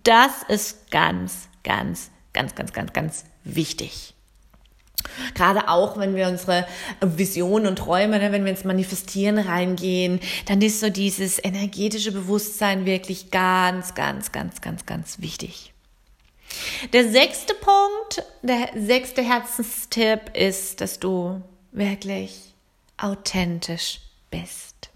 Das 0.03 0.43
ist 0.49 0.91
ganz, 0.91 1.49
ganz, 1.65 2.11
ganz, 2.33 2.55
ganz, 2.55 2.73
ganz, 2.73 2.93
ganz 2.93 3.25
wichtig. 3.45 4.15
Gerade 5.35 5.69
auch, 5.69 5.99
wenn 5.99 6.15
wir 6.15 6.29
unsere 6.29 6.67
Visionen 7.01 7.67
und 7.67 7.77
Träume, 7.77 8.19
ne, 8.19 8.33
wenn 8.33 8.45
wir 8.45 8.51
ins 8.51 8.65
Manifestieren 8.65 9.39
reingehen, 9.39 10.21
dann 10.47 10.63
ist 10.63 10.81
so 10.81 10.91
dieses 10.91 11.43
energetische 11.43 12.13
Bewusstsein 12.13 12.87
wirklich 12.87 13.31
ganz, 13.31 13.95
ganz, 13.95 14.33
ganz, 14.33 14.61
ganz, 14.61 14.87
ganz 14.87 15.21
wichtig. 15.21 15.73
Der 16.93 17.09
sechste 17.09 17.55
Punkt, 17.55 18.25
der 18.43 18.71
sechste 18.75 19.23
Herzenstipp 19.23 20.35
ist, 20.35 20.81
dass 20.81 20.99
du 20.99 21.43
wirklich 21.73 22.55
authentisch 22.97 24.01
bist. 24.31 24.91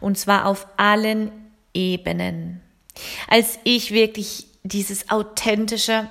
Und 0.00 0.18
zwar 0.18 0.46
auf 0.46 0.66
allen 0.76 1.30
Ebenen. 1.74 2.60
Als 3.28 3.58
ich 3.64 3.92
wirklich 3.92 4.46
dieses 4.62 5.10
authentische 5.10 6.10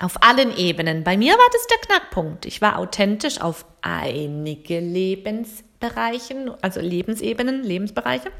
auf 0.00 0.22
allen 0.22 0.56
Ebenen. 0.56 1.04
Bei 1.04 1.16
mir 1.16 1.32
war 1.32 1.48
das 1.52 1.66
der 1.66 1.78
Knackpunkt. 1.78 2.46
Ich 2.46 2.60
war 2.60 2.78
authentisch 2.78 3.40
auf 3.40 3.64
einige 3.82 4.80
Lebensbereichen, 4.80 6.50
also 6.62 6.80
Lebensebenen, 6.80 7.64
Lebensbereiche, 7.64 8.30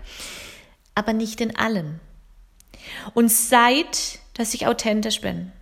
aber 0.94 1.12
nicht 1.12 1.40
in 1.40 1.56
allen. 1.56 2.00
Und 3.14 3.30
seit, 3.30 4.20
dass 4.34 4.54
ich 4.54 4.66
authentisch 4.66 5.20
bin, 5.20 5.52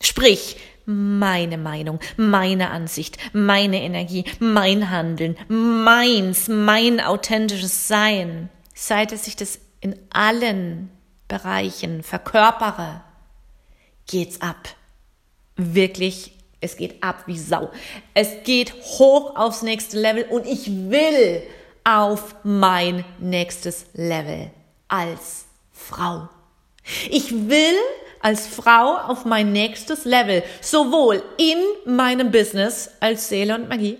sprich 0.00 0.56
meine 0.86 1.56
Meinung, 1.58 2.00
meine 2.16 2.70
Ansicht, 2.70 3.18
meine 3.32 3.82
Energie, 3.82 4.24
mein 4.38 4.90
Handeln, 4.90 5.36
meins, 5.48 6.48
mein 6.48 7.00
authentisches 7.00 7.88
Sein, 7.88 8.50
seit 8.74 9.12
dass 9.12 9.26
ich 9.26 9.36
das 9.36 9.60
in 9.80 9.98
allen 10.10 10.90
Bereichen 11.28 12.02
verkörpere, 12.02 13.02
geht's 14.06 14.40
ab 14.40 14.74
wirklich, 15.56 16.32
es 16.60 16.76
geht 16.76 17.02
ab 17.02 17.24
wie 17.26 17.38
Sau. 17.38 17.70
Es 18.14 18.42
geht 18.44 18.72
hoch 18.74 19.36
aufs 19.36 19.62
nächste 19.62 20.00
Level 20.00 20.24
und 20.30 20.46
ich 20.46 20.70
will 20.90 21.42
auf 21.84 22.36
mein 22.42 23.04
nächstes 23.18 23.86
Level 23.92 24.50
als 24.88 25.46
Frau. 25.72 26.28
Ich 27.10 27.48
will 27.48 27.76
als 28.20 28.46
Frau 28.46 28.96
auf 28.96 29.26
mein 29.26 29.52
nächstes 29.52 30.04
Level, 30.06 30.42
sowohl 30.62 31.22
in 31.36 31.58
meinem 31.94 32.30
Business 32.30 32.90
als 33.00 33.28
Seele 33.28 33.54
und 33.54 33.68
Magie. 33.68 33.98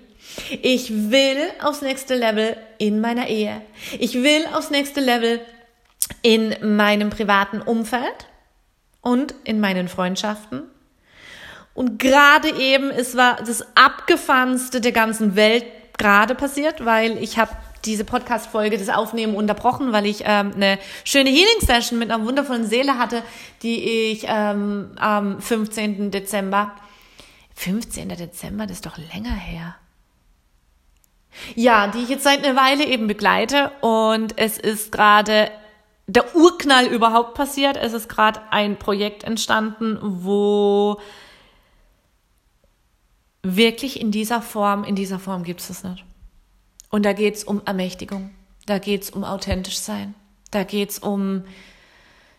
Ich 0.62 1.10
will 1.10 1.38
aufs 1.62 1.82
nächste 1.82 2.14
Level 2.14 2.56
in 2.78 3.00
meiner 3.00 3.28
Ehe. 3.28 3.60
Ich 3.98 4.14
will 4.14 4.46
aufs 4.54 4.70
nächste 4.70 5.00
Level 5.00 5.40
in 6.22 6.76
meinem 6.76 7.10
privaten 7.10 7.60
Umfeld 7.60 8.26
und 9.02 9.34
in 9.44 9.60
meinen 9.60 9.88
Freundschaften 9.88 10.62
und 11.74 11.98
gerade 11.98 12.54
eben, 12.56 12.90
es 12.90 13.16
war 13.16 13.36
das 13.36 13.64
abgefahrenste 13.76 14.80
der 14.80 14.92
ganzen 14.92 15.36
Welt 15.36 15.64
gerade 15.98 16.34
passiert, 16.34 16.84
weil 16.84 17.18
ich 17.18 17.38
habe 17.38 17.50
diese 17.84 18.04
Podcast-Folge, 18.04 18.78
das 18.78 18.88
Aufnehmen 18.88 19.34
unterbrochen, 19.34 19.92
weil 19.92 20.06
ich 20.06 20.22
ähm, 20.24 20.52
eine 20.54 20.78
schöne 21.04 21.30
Healing-Session 21.30 21.98
mit 21.98 22.10
einer 22.10 22.24
wundervollen 22.24 22.66
Seele 22.66 22.98
hatte, 22.98 23.22
die 23.62 24.10
ich 24.10 24.24
ähm, 24.26 24.92
am 24.96 25.40
15. 25.40 26.10
Dezember, 26.10 26.72
15. 27.54 28.08
Dezember, 28.10 28.66
das 28.66 28.76
ist 28.78 28.86
doch 28.86 28.96
länger 29.12 29.34
her. 29.34 29.76
Ja, 31.56 31.88
die 31.88 31.98
ich 31.98 32.08
jetzt 32.08 32.24
seit 32.24 32.44
einer 32.44 32.58
Weile 32.58 32.84
eben 32.84 33.06
begleite 33.06 33.72
und 33.80 34.38
es 34.38 34.56
ist 34.56 34.92
gerade 34.92 35.50
der 36.06 36.36
Urknall 36.36 36.86
überhaupt 36.86 37.34
passiert. 37.34 37.76
Es 37.76 37.92
ist 37.92 38.08
gerade 38.08 38.40
ein 38.50 38.78
Projekt 38.78 39.24
entstanden, 39.24 39.98
wo 40.00 41.00
wirklich 43.44 44.00
in 44.00 44.10
dieser 44.10 44.42
Form, 44.42 44.84
in 44.84 44.96
dieser 44.96 45.18
Form 45.18 45.44
gibt 45.44 45.60
es 45.60 45.68
das 45.68 45.84
nicht. 45.84 46.04
Und 46.90 47.04
da 47.04 47.12
geht 47.12 47.36
es 47.36 47.44
um 47.44 47.62
Ermächtigung, 47.64 48.30
da 48.66 48.78
geht 48.78 49.02
es 49.02 49.10
um 49.10 49.24
authentisch 49.24 49.78
sein, 49.78 50.14
da 50.50 50.64
geht 50.64 50.90
es 50.90 50.98
um, 50.98 51.44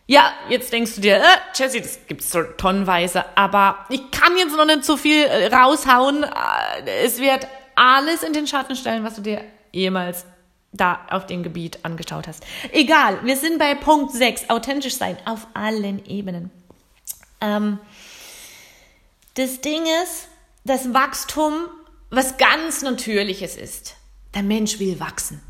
ja, 0.06 0.32
jetzt 0.48 0.72
denkst 0.72 0.96
du 0.96 1.00
dir, 1.00 1.16
äh, 1.16 1.22
Jessie, 1.54 1.80
das 1.80 1.98
gibt's 2.06 2.30
so 2.30 2.42
tonnenweise, 2.42 3.24
aber 3.36 3.86
ich 3.88 4.10
kann 4.10 4.36
jetzt 4.36 4.56
noch 4.56 4.66
nicht 4.66 4.84
so 4.84 4.96
viel 4.96 5.24
äh, 5.24 5.54
raushauen. 5.54 6.24
Äh, 6.24 7.04
es 7.04 7.18
wird 7.18 7.46
alles 7.74 8.22
in 8.22 8.32
den 8.32 8.46
Schatten 8.46 8.76
stellen, 8.76 9.04
was 9.04 9.16
du 9.16 9.22
dir 9.22 9.42
jemals 9.72 10.24
da 10.72 11.00
auf 11.10 11.26
dem 11.26 11.42
Gebiet 11.42 11.84
angeschaut 11.84 12.26
hast. 12.26 12.44
Egal, 12.72 13.18
wir 13.24 13.36
sind 13.36 13.58
bei 13.58 13.74
Punkt 13.74 14.12
6, 14.12 14.50
authentisch 14.50 14.96
sein 14.96 15.16
auf 15.24 15.46
allen 15.54 16.04
Ebenen. 16.06 16.50
Ähm, 17.40 17.78
das 19.34 19.60
Ding 19.60 19.84
ist, 20.02 20.28
das 20.66 20.92
Wachstum 20.92 21.54
was 22.10 22.38
ganz 22.38 22.82
Natürliches 22.82 23.56
ist. 23.56 23.96
Der 24.34 24.42
Mensch 24.42 24.78
will 24.78 25.00
wachsen. 25.00 25.40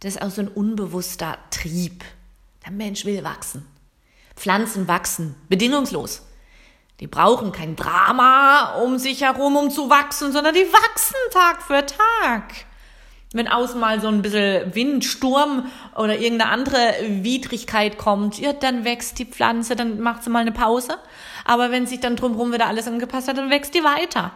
Das 0.00 0.14
ist 0.14 0.22
auch 0.22 0.30
so 0.30 0.42
ein 0.42 0.48
unbewusster 0.48 1.38
Trieb. 1.50 2.04
Der 2.64 2.72
Mensch 2.72 3.04
will 3.04 3.24
wachsen. 3.24 3.66
Pflanzen 4.36 4.88
wachsen, 4.88 5.34
bedingungslos. 5.48 6.22
Die 7.00 7.06
brauchen 7.06 7.52
kein 7.52 7.76
Drama 7.76 8.76
um 8.82 8.98
sich 8.98 9.22
herum, 9.22 9.56
um 9.56 9.70
zu 9.70 9.90
wachsen, 9.90 10.32
sondern 10.32 10.54
die 10.54 10.72
wachsen 10.72 11.16
Tag 11.32 11.62
für 11.62 11.84
Tag. 11.86 12.66
Wenn 13.32 13.48
außen 13.48 13.80
mal 13.80 14.00
so 14.00 14.06
ein 14.06 14.22
bisschen 14.22 14.74
Wind, 14.76 15.04
Sturm 15.04 15.66
oder 15.96 16.16
irgendeine 16.16 16.52
andere 16.52 16.94
Widrigkeit 17.08 17.98
kommt, 17.98 18.38
ja, 18.38 18.52
dann 18.52 18.84
wächst 18.84 19.18
die 19.18 19.24
Pflanze, 19.24 19.74
dann 19.74 19.98
macht 19.98 20.22
sie 20.22 20.30
mal 20.30 20.40
eine 20.40 20.52
Pause. 20.52 20.96
Aber 21.44 21.72
wenn 21.72 21.86
sich 21.86 21.98
dann 21.98 22.14
drumherum 22.14 22.52
wieder 22.52 22.66
alles 22.66 22.86
angepasst 22.86 23.26
hat, 23.26 23.36
dann 23.36 23.50
wächst 23.50 23.74
die 23.74 23.82
weiter. 23.82 24.32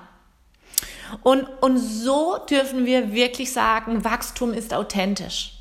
Und, 1.22 1.46
und 1.60 1.78
so 1.78 2.38
dürfen 2.48 2.86
wir 2.86 3.12
wirklich 3.12 3.52
sagen, 3.52 4.04
Wachstum 4.04 4.52
ist 4.52 4.74
authentisch. 4.74 5.54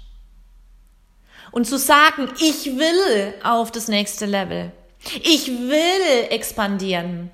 Und 1.51 1.65
zu 1.65 1.77
sagen, 1.77 2.29
ich 2.39 2.65
will 2.77 3.33
auf 3.43 3.71
das 3.71 3.88
nächste 3.88 4.25
Level. 4.25 4.71
Ich 5.23 5.47
will 5.47 6.29
expandieren. 6.29 7.31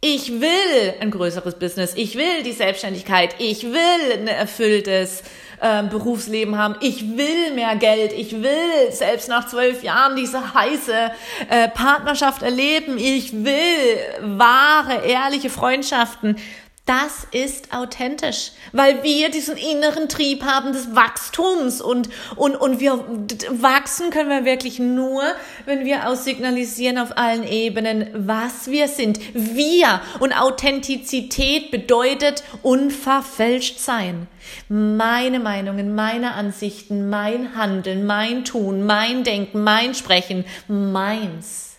Ich 0.00 0.40
will 0.40 0.94
ein 1.00 1.10
größeres 1.10 1.54
Business. 1.54 1.94
Ich 1.94 2.16
will 2.16 2.42
die 2.44 2.52
Selbstständigkeit. 2.52 3.36
Ich 3.38 3.62
will 3.62 4.12
ein 4.12 4.26
erfülltes 4.26 5.22
äh, 5.60 5.84
Berufsleben 5.84 6.58
haben. 6.58 6.74
Ich 6.80 7.16
will 7.16 7.54
mehr 7.54 7.76
Geld. 7.76 8.12
Ich 8.12 8.32
will 8.32 8.90
selbst 8.90 9.28
nach 9.28 9.46
zwölf 9.46 9.84
Jahren 9.84 10.16
diese 10.16 10.54
heiße 10.54 11.12
äh, 11.48 11.68
Partnerschaft 11.68 12.42
erleben. 12.42 12.98
Ich 12.98 13.32
will 13.44 13.98
wahre, 14.20 15.06
ehrliche 15.06 15.50
Freundschaften. 15.50 16.36
Das 16.84 17.28
ist 17.30 17.72
authentisch, 17.72 18.50
weil 18.72 19.04
wir 19.04 19.30
diesen 19.30 19.56
inneren 19.56 20.08
Trieb 20.08 20.42
haben 20.42 20.72
des 20.72 20.96
Wachstums 20.96 21.80
und, 21.80 22.08
und, 22.34 22.56
und 22.56 22.80
wir 22.80 23.04
wachsen 23.50 24.10
können 24.10 24.30
wir 24.30 24.44
wirklich 24.44 24.80
nur, 24.80 25.22
wenn 25.64 25.84
wir 25.84 26.08
aussignalisieren 26.08 26.98
auf 26.98 27.16
allen 27.16 27.46
Ebenen, 27.46 28.08
was 28.26 28.66
wir 28.66 28.88
sind. 28.88 29.20
Wir 29.32 30.00
und 30.18 30.32
Authentizität 30.32 31.70
bedeutet 31.70 32.42
unverfälscht 32.62 33.78
sein. 33.78 34.26
Meine 34.68 35.38
Meinungen, 35.38 35.94
meine 35.94 36.34
Ansichten, 36.34 37.08
mein 37.08 37.54
Handeln, 37.54 38.06
mein 38.06 38.44
Tun, 38.44 38.84
mein 38.84 39.22
Denken, 39.22 39.62
mein 39.62 39.94
Sprechen, 39.94 40.44
meins. 40.66 41.76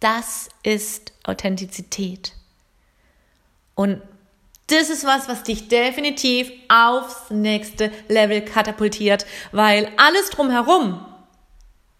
Das 0.00 0.48
ist 0.62 1.12
Authentizität. 1.24 2.37
Und 3.78 4.02
das 4.66 4.90
ist 4.90 5.06
was, 5.06 5.28
was 5.28 5.44
dich 5.44 5.68
definitiv 5.68 6.50
aufs 6.68 7.30
nächste 7.30 7.92
Level 8.08 8.40
katapultiert, 8.40 9.24
weil 9.52 9.88
alles 9.96 10.30
drumherum, 10.30 11.06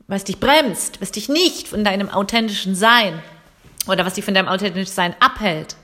was 0.09 0.25
dich 0.25 0.41
bremst, 0.41 1.01
was 1.01 1.13
dich 1.13 1.29
nicht 1.29 1.69
von 1.69 1.85
deinem 1.85 2.09
authentischen 2.11 2.75
Sein 2.75 3.23
oder 3.87 4.05
was 4.05 4.15
dich 4.15 4.25
von 4.25 4.35
deinem 4.35 4.49
authentischen 4.49 4.93
Sein 4.93 5.15
abhält, 5.21 5.77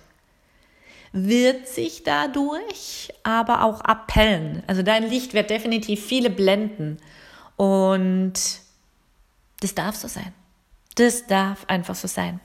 wird 1.12 1.68
sich 1.68 2.02
dadurch 2.02 3.10
aber 3.22 3.62
auch 3.62 3.80
abhellen. 3.82 4.64
Also 4.66 4.82
dein 4.82 5.08
Licht 5.08 5.32
wird 5.32 5.48
definitiv 5.48 6.04
viele 6.04 6.28
blenden. 6.28 6.98
Und 7.54 8.32
das 9.60 9.76
darf 9.76 9.94
so 9.94 10.08
sein. 10.08 10.34
Das 10.96 11.28
darf 11.28 11.66
einfach 11.68 11.94
so 11.94 12.08
sein. 12.08 12.40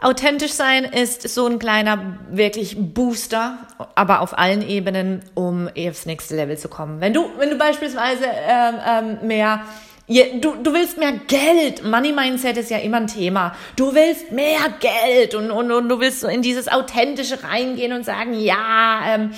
Authentisch 0.00 0.52
sein 0.52 0.84
ist 0.84 1.28
so 1.28 1.46
ein 1.46 1.58
kleiner 1.58 2.18
wirklich 2.30 2.76
Booster, 2.78 3.58
aber 3.96 4.20
auf 4.20 4.38
allen 4.38 4.62
Ebenen, 4.62 5.22
um 5.34 5.68
aufs 5.68 6.06
nächste 6.06 6.36
Level 6.36 6.56
zu 6.56 6.68
kommen. 6.68 7.00
Wenn 7.00 7.12
du, 7.12 7.24
wenn 7.36 7.50
du 7.50 7.58
beispielsweise 7.58 8.24
ähm, 8.26 8.74
ähm, 8.86 9.26
mehr 9.26 9.62
Du, 10.08 10.54
du 10.62 10.72
willst 10.72 10.96
mehr 10.96 11.12
Geld. 11.12 11.84
Money 11.84 12.12
Mindset 12.12 12.56
ist 12.56 12.70
ja 12.70 12.78
immer 12.78 12.96
ein 12.96 13.08
Thema. 13.08 13.54
Du 13.76 13.94
willst 13.94 14.32
mehr 14.32 14.58
Geld 14.80 15.34
und, 15.34 15.50
und, 15.50 15.70
und 15.70 15.86
du 15.90 16.00
willst 16.00 16.20
so 16.20 16.28
in 16.28 16.40
dieses 16.40 16.66
Authentische 16.68 17.44
reingehen 17.44 17.92
und 17.92 18.06
sagen, 18.06 18.32
ja, 18.32 19.02
ähm, 19.06 19.32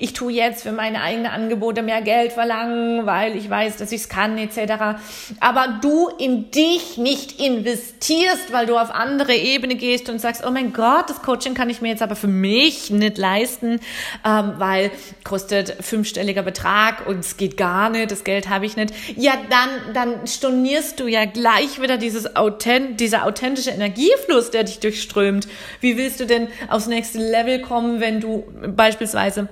ich 0.00 0.14
tue 0.14 0.32
jetzt 0.32 0.64
für 0.64 0.72
meine 0.72 1.00
eigenen 1.00 1.26
Angebote 1.26 1.84
mehr 1.84 2.02
Geld 2.02 2.32
verlangen, 2.32 3.06
weil 3.06 3.36
ich 3.36 3.48
weiß, 3.48 3.76
dass 3.76 3.92
ich 3.92 4.00
es 4.00 4.08
kann, 4.08 4.36
etc. 4.36 4.98
Aber 5.38 5.78
du 5.80 6.08
in 6.18 6.50
dich 6.50 6.98
nicht 6.98 7.40
investierst, 7.40 8.52
weil 8.52 8.66
du 8.66 8.78
auf 8.78 8.90
andere 8.90 9.32
Ebene 9.32 9.76
gehst 9.76 10.10
und 10.10 10.20
sagst, 10.20 10.44
oh 10.44 10.50
mein 10.50 10.72
Gott, 10.72 11.08
das 11.08 11.22
Coaching 11.22 11.54
kann 11.54 11.70
ich 11.70 11.82
mir 11.82 11.90
jetzt 11.90 12.02
aber 12.02 12.16
für 12.16 12.26
mich 12.26 12.90
nicht 12.90 13.16
leisten, 13.16 13.78
ähm, 14.24 14.54
weil 14.58 14.90
kostet 15.22 15.76
fünfstelliger 15.84 16.42
Betrag 16.42 17.06
und 17.06 17.20
es 17.20 17.36
geht 17.36 17.56
gar 17.56 17.90
nicht, 17.90 18.10
das 18.10 18.24
Geld 18.24 18.48
habe 18.48 18.66
ich 18.66 18.74
nicht. 18.74 18.92
Ja, 19.16 19.34
dann, 19.48 19.94
dann 19.94 20.15
stornierst 20.24 21.00
du 21.00 21.06
ja 21.06 21.24
gleich 21.24 21.80
wieder 21.80 21.98
dieses 21.98 22.36
Authent 22.36 23.00
dieser 23.00 23.24
authentische 23.24 23.70
Energiefluss, 23.70 24.50
der 24.50 24.64
dich 24.64 24.80
durchströmt. 24.80 25.48
Wie 25.80 25.96
willst 25.96 26.20
du 26.20 26.26
denn 26.26 26.48
aufs 26.68 26.86
nächste 26.86 27.18
Level 27.18 27.60
kommen, 27.60 28.00
wenn 28.00 28.20
du 28.20 28.44
beispielsweise 28.68 29.48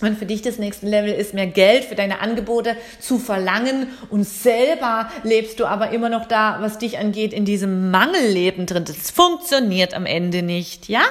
wenn 0.00 0.16
für 0.16 0.26
dich 0.26 0.42
das 0.42 0.58
nächste 0.58 0.86
Level 0.86 1.12
ist, 1.12 1.34
mehr 1.34 1.46
Geld 1.46 1.84
für 1.84 1.94
deine 1.94 2.20
Angebote 2.20 2.76
zu 2.98 3.18
verlangen 3.18 3.88
und 4.10 4.24
selber 4.24 5.08
lebst 5.22 5.60
du 5.60 5.66
aber 5.66 5.90
immer 5.90 6.08
noch 6.08 6.26
da, 6.26 6.58
was 6.60 6.78
dich 6.78 6.98
angeht, 6.98 7.32
in 7.32 7.44
diesem 7.44 7.90
Mangelleben 7.90 8.66
drin. 8.66 8.84
Das 8.84 9.10
funktioniert 9.10 9.94
am 9.94 10.04
Ende 10.04 10.42
nicht, 10.42 10.88
ja? 10.88 11.02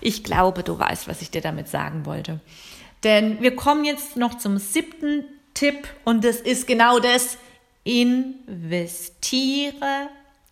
Ich 0.00 0.24
glaube, 0.24 0.62
du 0.62 0.78
weißt, 0.78 1.08
was 1.08 1.22
ich 1.22 1.30
dir 1.30 1.40
damit 1.40 1.68
sagen 1.68 2.06
wollte. 2.06 2.40
Denn 3.04 3.40
wir 3.40 3.54
kommen 3.54 3.84
jetzt 3.84 4.16
noch 4.16 4.36
zum 4.36 4.58
siebten 4.58 5.24
Tipp 5.54 5.88
und 6.04 6.24
das 6.24 6.36
ist 6.36 6.66
genau 6.66 6.98
das. 6.98 7.38
Investiere 7.88 9.80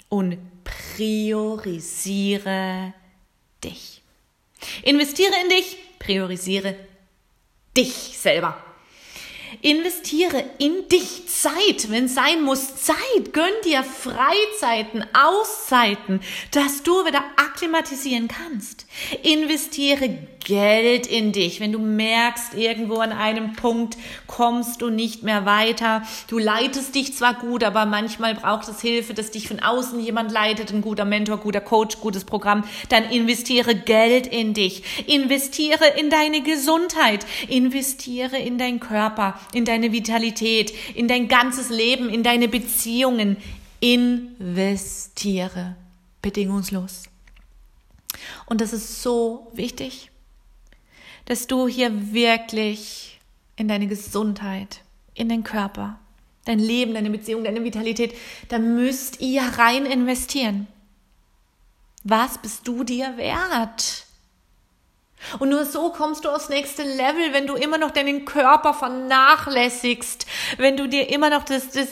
und 0.08 0.38
priorisiere 0.96 1.74
dich. 3.62 4.00
Investiere 4.82 5.34
in 5.44 5.50
dich, 5.50 5.76
priorisiere 5.98 6.76
dich 7.76 7.92
selber. 8.16 8.56
Investiere 9.60 10.44
in 10.56 10.88
dich 10.88 11.28
Zeit, 11.28 11.90
wenn 11.90 12.08
sein 12.08 12.42
muss, 12.42 12.76
Zeit. 12.76 13.34
Gönn 13.34 13.52
dir 13.66 13.84
Freizeiten, 13.84 15.04
Auszeiten, 15.12 16.22
dass 16.52 16.82
du 16.84 17.04
wieder 17.04 17.22
akklimatisieren 17.36 18.28
kannst. 18.28 18.86
Investiere 19.22 20.08
Geld 20.46 21.08
in 21.08 21.32
dich. 21.32 21.58
Wenn 21.58 21.72
du 21.72 21.80
merkst, 21.80 22.54
irgendwo 22.54 22.98
an 22.98 23.10
einem 23.10 23.54
Punkt 23.54 23.96
kommst 24.28 24.80
du 24.80 24.90
nicht 24.90 25.24
mehr 25.24 25.44
weiter. 25.44 26.02
Du 26.28 26.38
leitest 26.38 26.94
dich 26.94 27.14
zwar 27.14 27.34
gut, 27.34 27.64
aber 27.64 27.84
manchmal 27.84 28.36
braucht 28.36 28.68
es 28.68 28.80
Hilfe, 28.80 29.12
dass 29.12 29.32
dich 29.32 29.48
von 29.48 29.58
außen 29.58 29.98
jemand 29.98 30.30
leitet, 30.30 30.72
ein 30.72 30.82
guter 30.82 31.04
Mentor, 31.04 31.38
guter 31.38 31.60
Coach, 31.60 31.98
gutes 31.98 32.24
Programm. 32.24 32.62
Dann 32.90 33.10
investiere 33.10 33.74
Geld 33.74 34.28
in 34.28 34.54
dich. 34.54 34.84
Investiere 35.08 35.84
in 35.98 36.10
deine 36.10 36.42
Gesundheit. 36.42 37.26
Investiere 37.48 38.38
in 38.38 38.56
deinen 38.56 38.78
Körper, 38.78 39.40
in 39.52 39.64
deine 39.64 39.90
Vitalität, 39.90 40.72
in 40.94 41.08
dein 41.08 41.26
ganzes 41.26 41.70
Leben, 41.70 42.08
in 42.08 42.22
deine 42.22 42.46
Beziehungen. 42.46 43.36
Investiere 43.80 45.74
bedingungslos. 46.22 47.02
Und 48.46 48.60
das 48.60 48.72
ist 48.72 49.02
so 49.02 49.50
wichtig 49.52 50.12
dass 51.26 51.46
du 51.46 51.68
hier 51.68 52.12
wirklich 52.12 53.20
in 53.56 53.68
deine 53.68 53.86
Gesundheit, 53.86 54.80
in 55.14 55.28
den 55.28 55.44
Körper, 55.44 55.98
dein 56.44 56.58
Leben, 56.58 56.94
deine 56.94 57.10
Beziehung, 57.10 57.44
deine 57.44 57.62
Vitalität, 57.62 58.14
da 58.48 58.58
müsst 58.58 59.20
ihr 59.20 59.42
rein 59.42 59.84
investieren. 59.84 60.66
Was 62.04 62.38
bist 62.38 62.66
du 62.66 62.84
dir 62.84 63.16
wert? 63.16 64.06
Und 65.38 65.48
nur 65.48 65.64
so 65.64 65.90
kommst 65.90 66.24
du 66.24 66.28
aufs 66.28 66.48
nächste 66.48 66.82
Level, 66.82 67.32
wenn 67.32 67.46
du 67.46 67.54
immer 67.54 67.78
noch 67.78 67.90
deinen 67.90 68.24
Körper 68.24 68.74
vernachlässigst, 68.74 70.26
wenn 70.58 70.76
du 70.76 70.88
dir 70.88 71.08
immer 71.08 71.30
noch 71.30 71.44
das, 71.44 71.70
das 71.70 71.88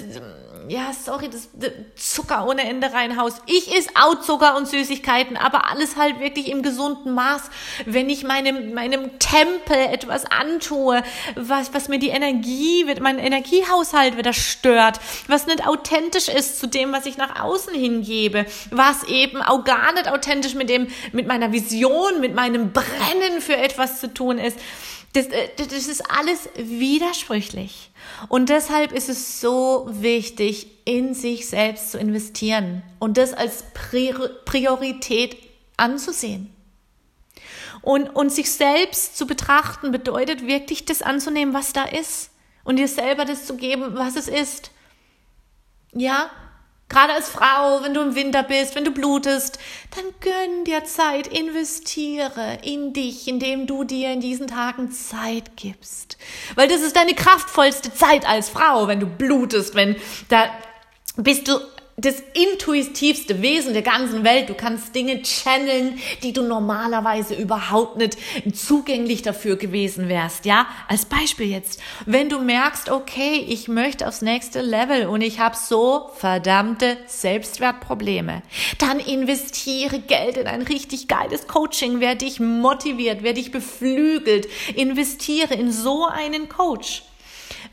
ja, 0.69 0.93
sorry, 0.93 1.29
das, 1.29 1.49
das 1.53 1.73
Zucker 1.97 2.47
ohne 2.47 2.63
Ende 2.63 2.93
reinhaust. 2.93 3.43
Ich 3.47 3.75
is 3.75 3.89
auch 3.95 4.21
Zucker 4.21 4.57
und 4.57 4.67
Süßigkeiten, 4.67 5.37
aber 5.37 5.71
alles 5.71 5.97
halt 5.97 6.21
wirklich 6.21 6.49
im 6.51 6.63
gesunden 6.63 7.13
Maß. 7.13 7.51
Wenn 7.87 8.09
ich 8.09 8.25
meinem, 8.25 8.73
meinem 8.75 9.19
Tempel 9.19 9.77
etwas 9.77 10.25
antue, 10.25 11.03
was, 11.37 11.75
was 11.75 11.89
mir 11.89 11.99
die 11.99 12.09
Energie, 12.09 12.87
mein 13.01 13.19
Energiehaushalt 13.19 14.17
wieder 14.17 14.33
stört, 14.33 15.01
was 15.29 15.47
nicht 15.47 15.67
authentisch 15.67 16.29
ist 16.29 16.59
zu 16.59 16.67
dem, 16.67 16.93
was 16.93 17.07
ich 17.07 17.17
nach 17.17 17.41
außen 17.43 17.75
hingebe, 17.75 18.47
was 18.71 19.05
eben 19.05 19.43
auch 19.43 19.65
gar 19.65 19.93
nicht 19.93 20.09
authentisch 20.09 20.55
mit 20.55 20.69
dem, 20.69 20.89
mit 21.13 21.27
meiner 21.27 21.53
Vision, 21.53 22.21
mit 22.21 22.35
meinem 22.35 22.73
Brennen 22.73 23.41
für 23.41 23.57
etwas 23.57 24.01
zu 24.01 24.13
tun 24.13 24.39
ist, 24.39 24.59
das, 25.15 25.27
äh, 25.27 25.49
das 25.57 25.89
ist 25.89 26.11
alles 26.11 26.49
widersprüchlich. 26.57 27.91
Und 28.29 28.51
deshalb 28.51 28.93
ist 28.93 29.09
es 29.09 29.41
so 29.41 29.87
wichtig, 29.91 30.69
in 30.85 31.15
sich 31.15 31.49
selbst 31.49 31.93
zu 31.93 31.99
investieren 31.99 32.83
und 32.99 33.17
das 33.17 33.33
als 33.33 33.65
Priorität 33.73 35.37
anzusehen. 35.77 36.51
Und, 37.81 38.09
und 38.11 38.33
sich 38.33 38.51
selbst 38.51 39.17
zu 39.17 39.27
betrachten 39.27 39.93
bedeutet 39.93 40.47
wirklich 40.47 40.85
das 40.85 41.03
anzunehmen, 41.03 41.55
was 41.55 41.73
da 41.73 41.85
ist 41.85 42.31
und 42.65 42.77
dir 42.77 42.89
selber 42.89 43.25
das 43.25 43.47
zu 43.47 43.57
geben, 43.57 43.95
was 43.95 44.17
es 44.17 44.29
ist. 44.29 44.71
Ja, 45.93 46.31
Gerade 46.89 47.15
als 47.15 47.29
Frau, 47.29 47.83
wenn 47.83 47.95
du 47.95 48.03
im 48.03 48.15
Winter 48.15 48.43
bist, 48.43 48.75
wenn 48.75 48.85
du 48.85 48.91
blutest, 48.91 49.59
dann 49.97 50.05
gönn 50.21 50.65
dir 50.65 50.85
Zeit, 50.85 51.27
investiere 51.27 52.59
in 52.63 52.93
dich, 52.93 53.27
indem 53.27 53.67
du 53.67 53.85
dir 53.85 54.13
in 54.13 54.21
diesen 54.21 54.47
Tagen 54.47 54.93
Zeit 54.93 55.57
gibst. 55.57 56.19
Weil 56.55 56.69
das 56.69 56.83
ist 56.83 56.95
deine 56.95 57.15
kraftvollste 57.15 57.93
Zeit 57.95 58.29
als 58.29 58.51
Frau, 58.51 58.87
wenn 58.87 59.01
du 59.01 59.07
blutest, 59.07 59.75
wenn 59.75 59.97
da 60.29 60.47
bist 61.17 61.49
du 61.49 61.59
das 61.97 62.23
intuitivste 62.35 63.41
Wesen 63.41 63.73
der 63.73 63.83
ganzen 63.83 64.25
Welt. 64.25 64.49
Du 64.49 64.55
kannst 64.55 64.95
Dinge 64.95 65.23
channeln, 65.23 65.99
die 66.23 66.33
du 66.33 66.43
normalerweise 66.43 67.35
überhaupt 67.35 67.97
nicht 67.97 68.17
zugänglich 68.55 69.23
dafür 69.23 69.57
gewesen 69.57 70.09
wärst. 70.09 70.45
Ja, 70.45 70.67
als 70.89 71.05
Beispiel 71.05 71.47
jetzt, 71.47 71.81
wenn 72.05 72.29
du 72.29 72.41
merkst, 72.41 72.91
okay, 72.91 73.45
ich 73.49 73.69
möchte 73.69 74.09
aufs 74.09 74.23
nächste 74.23 74.61
Level 74.61 75.07
und 75.07 75.21
ich 75.21 75.39
habe 75.39 75.57
so 75.57 76.11
verdammte 76.17 76.97
Selbstwertprobleme, 77.07 78.43
dann 78.79 78.99
investiere 78.99 80.01
Geld 80.01 80.37
in 80.37 80.49
ein 80.49 80.63
richtig 80.63 81.07
geiles 81.07 81.47
Coaching. 81.47 82.01
Wer 82.01 82.17
dich 82.17 82.41
motiviert, 82.41 83.23
wer 83.23 83.35
dich 83.35 83.53
beflügelt, 83.53 84.49
investiere 84.75 85.55
in 85.55 85.71
so 85.71 86.07
einen 86.07 86.49
Coach. 86.49 87.03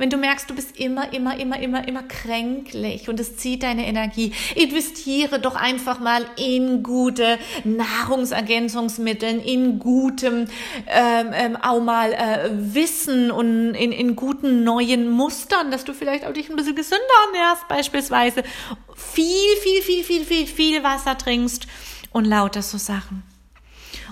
Wenn 0.02 0.10
du 0.10 0.18
merkst, 0.18 0.50
du 0.50 0.56
bist 0.56 0.80
immer, 0.80 1.14
immer, 1.14 1.38
immer, 1.38 1.60
immer, 1.60 1.88
immer 1.88 2.02
kränklich 2.02 3.08
und 3.08 3.20
es 3.20 3.38
zieht 3.38 3.62
deine 3.62 3.86
Energie, 3.86 4.34
investiere 4.56 5.38
doch 5.38 5.54
einfach 5.54 6.00
mal 6.00 6.26
in 6.38 6.82
gute 6.82 7.38
Nahrungsergänzungsmittel, 7.66 9.40
in 9.46 9.78
gutem 9.78 10.48
ähm, 10.88 11.30
ähm, 11.34 11.56
auch 11.56 11.84
mal 11.84 12.14
äh, 12.14 12.50
Wissen 12.52 13.30
und 13.30 13.76
in, 13.76 13.92
in 13.92 14.16
guten 14.16 14.64
neuen 14.64 15.08
Mustern, 15.08 15.70
dass 15.70 15.84
du 15.84 15.94
vielleicht 15.94 16.26
auch 16.26 16.34
dich 16.34 16.50
ein 16.50 16.56
bisschen 16.56 16.76
gesünder 16.76 17.06
ernährst, 17.28 17.68
beispielsweise. 17.68 18.42
Viel, 18.96 19.56
viel, 19.62 19.84
viel, 19.84 20.04
viel, 20.04 20.26
viel, 20.26 20.48
viel 20.48 20.84
Wasser 20.84 21.16
trinkst 21.16 21.68
und 22.12 22.26
lauter 22.26 22.64
so 22.64 22.80
Sachen. 22.80 23.22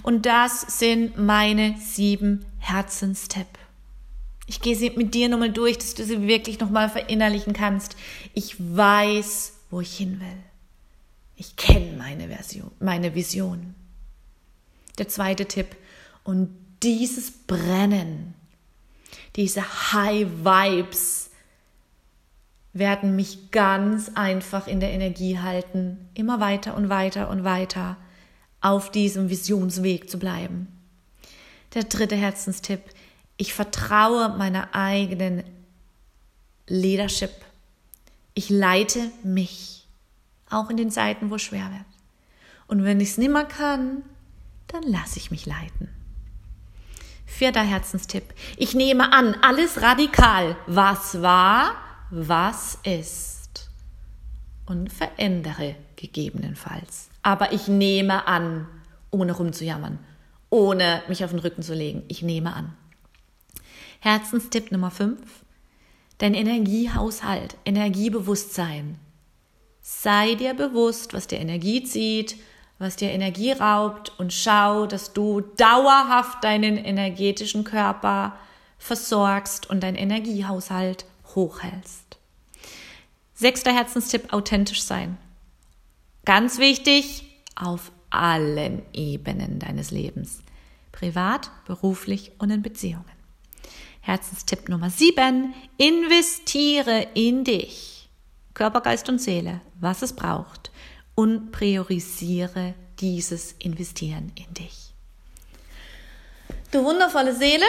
Und 0.03 0.27
das 0.27 0.61
sind 0.77 1.17
meine 1.17 1.77
sieben 1.79 2.45
Herzenstipps. 2.59 3.59
Ich 4.49 4.61
gehe 4.61 4.75
sie 4.75 4.89
mit 4.89 5.13
dir 5.13 5.29
nochmal 5.29 5.51
durch, 5.51 5.77
dass 5.77 5.93
du 5.93 6.03
sie 6.03 6.27
wirklich 6.27 6.59
nochmal 6.59 6.89
verinnerlichen 6.89 7.53
kannst. 7.53 7.95
Ich 8.33 8.55
weiß, 8.57 9.53
wo 9.69 9.79
ich 9.79 9.95
hin 9.95 10.19
will. 10.19 10.43
Ich 11.35 11.55
kenne 11.55 11.95
meine 11.95 12.29
Version, 12.29 12.71
meine 12.79 13.13
Vision. 13.13 13.75
Der 14.97 15.07
zweite 15.07 15.45
Tipp. 15.45 15.67
Und 16.23 16.49
dieses 16.81 17.29
Brennen, 17.29 18.33
diese 19.35 19.93
High 19.93 20.27
Vibes 20.43 21.29
werden 22.73 23.15
mich 23.15 23.51
ganz 23.51 24.09
einfach 24.15 24.65
in 24.65 24.79
der 24.79 24.89
Energie 24.93 25.37
halten, 25.37 26.09
immer 26.15 26.39
weiter 26.39 26.75
und 26.75 26.89
weiter 26.89 27.29
und 27.29 27.43
weiter 27.43 27.97
auf 28.61 28.89
diesem 28.89 29.29
Visionsweg 29.29 30.09
zu 30.09 30.17
bleiben. 30.17 30.67
Der 31.75 31.83
dritte 31.83 32.15
Herzenstipp. 32.15 32.81
Ich 33.41 33.53
vertraue 33.53 34.35
meiner 34.37 34.75
eigenen 34.75 35.45
Leadership. 36.67 37.31
Ich 38.33 38.49
leite 38.49 38.99
mich, 39.23 39.87
auch 40.49 40.69
in 40.69 40.75
den 40.75 40.91
Zeiten, 40.91 41.29
wo 41.29 41.35
es 41.35 41.43
schwer 41.43 41.71
wird. 41.71 41.85
Und 42.67 42.83
wenn 42.83 42.99
ich 42.99 43.11
es 43.11 43.17
nimmer 43.17 43.45
kann, 43.45 44.03
dann 44.67 44.83
lasse 44.83 45.19
ich 45.19 45.31
mich 45.31 45.45
leiten. 45.45 45.87
Vierter 47.25 47.61
Herzenstipp. 47.61 48.25
Ich 48.57 48.75
nehme 48.75 49.13
an, 49.13 49.37
alles 49.41 49.81
radikal. 49.81 50.57
Was 50.67 51.21
war, 51.21 51.75
was 52.09 52.77
ist. 52.83 53.69
Und 54.65 54.91
verändere 54.91 55.77
gegebenenfalls. 55.95 57.09
Aber 57.21 57.53
ich 57.53 57.69
nehme 57.69 58.27
an, 58.27 58.67
ohne 59.11 59.31
rumzujammern, 59.31 59.97
ohne 60.49 61.03
mich 61.07 61.23
auf 61.23 61.29
den 61.29 61.39
Rücken 61.39 61.63
zu 61.63 61.73
legen. 61.73 62.03
Ich 62.09 62.21
nehme 62.21 62.53
an. 62.53 62.75
Herzenstipp 64.01 64.71
Nummer 64.71 64.91
5. 64.91 65.19
Dein 66.19 66.33
Energiehaushalt, 66.33 67.57
Energiebewusstsein. 67.65 68.97
Sei 69.81 70.35
dir 70.35 70.53
bewusst, 70.53 71.13
was 71.13 71.27
dir 71.27 71.39
Energie 71.39 71.83
zieht, 71.83 72.37
was 72.77 72.95
dir 72.95 73.11
Energie 73.11 73.51
raubt 73.51 74.17
und 74.17 74.31
schau, 74.31 74.85
dass 74.85 75.11
du 75.11 75.41
dauerhaft 75.41 76.45
deinen 76.45 76.77
energetischen 76.77 77.65
Körper 77.65 78.37
versorgst 78.77 79.69
und 79.69 79.83
deinen 79.83 79.97
Energiehaushalt 79.97 81.03
hochhältst. 81.35 82.17
Sechster 83.33 83.73
Herzenstipp, 83.73 84.31
authentisch 84.31 84.83
sein. 84.83 85.17
Ganz 86.23 86.57
wichtig, 86.57 87.25
auf 87.53 87.91
allen 88.09 88.81
Ebenen 88.93 89.59
deines 89.59 89.91
Lebens. 89.91 90.41
Privat, 90.93 91.51
beruflich 91.65 92.31
und 92.39 92.49
in 92.49 92.61
Beziehungen. 92.61 93.18
Herzenstipp 94.01 94.69
Nummer 94.69 94.89
sieben: 94.89 95.53
Investiere 95.77 97.07
in 97.13 97.43
dich. 97.43 98.09
Körper, 98.53 98.81
Geist 98.81 99.07
und 99.09 99.19
Seele, 99.19 99.61
was 99.79 100.01
es 100.01 100.13
braucht. 100.13 100.71
Und 101.15 101.51
priorisiere 101.51 102.73
dieses 102.99 103.53
Investieren 103.53 104.31
in 104.35 104.53
dich. 104.53 104.93
Du 106.71 106.83
wundervolle 106.83 107.33
Seele, 107.33 107.65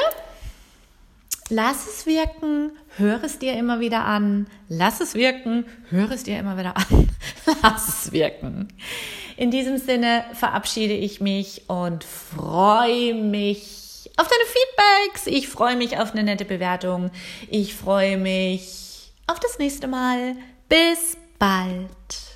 lass 1.49 1.87
es 1.87 2.07
wirken, 2.07 2.73
hör 2.97 3.23
es 3.25 3.39
dir 3.39 3.55
immer 3.55 3.81
wieder 3.81 4.05
an, 4.05 4.47
lass 4.69 5.01
es 5.01 5.15
wirken, 5.15 5.65
hör 5.89 6.11
es 6.11 6.25
dir 6.25 6.39
immer 6.39 6.59
wieder 6.59 6.77
an, 6.77 7.09
lass 7.63 7.89
es 7.89 8.13
wirken. 8.13 8.69
In 9.37 9.51
diesem 9.51 9.79
Sinne 9.79 10.25
verabschiede 10.35 10.93
ich 10.93 11.21
mich 11.21 11.63
und 11.69 12.05
freue 12.05 13.15
mich 13.15 13.80
auf 14.21 14.29
deine 14.29 14.45
Feedbacks. 14.45 15.27
Ich 15.27 15.49
freue 15.49 15.77
mich 15.77 15.99
auf 15.99 16.13
eine 16.13 16.23
nette 16.23 16.45
Bewertung. 16.45 17.11
Ich 17.49 17.75
freue 17.75 18.19
mich 18.19 19.13
auf 19.27 19.41
das 19.41 19.59
nächste 19.59 19.89
Mal. 19.89 20.37
Bis 20.69 21.17
bald. 21.39 22.30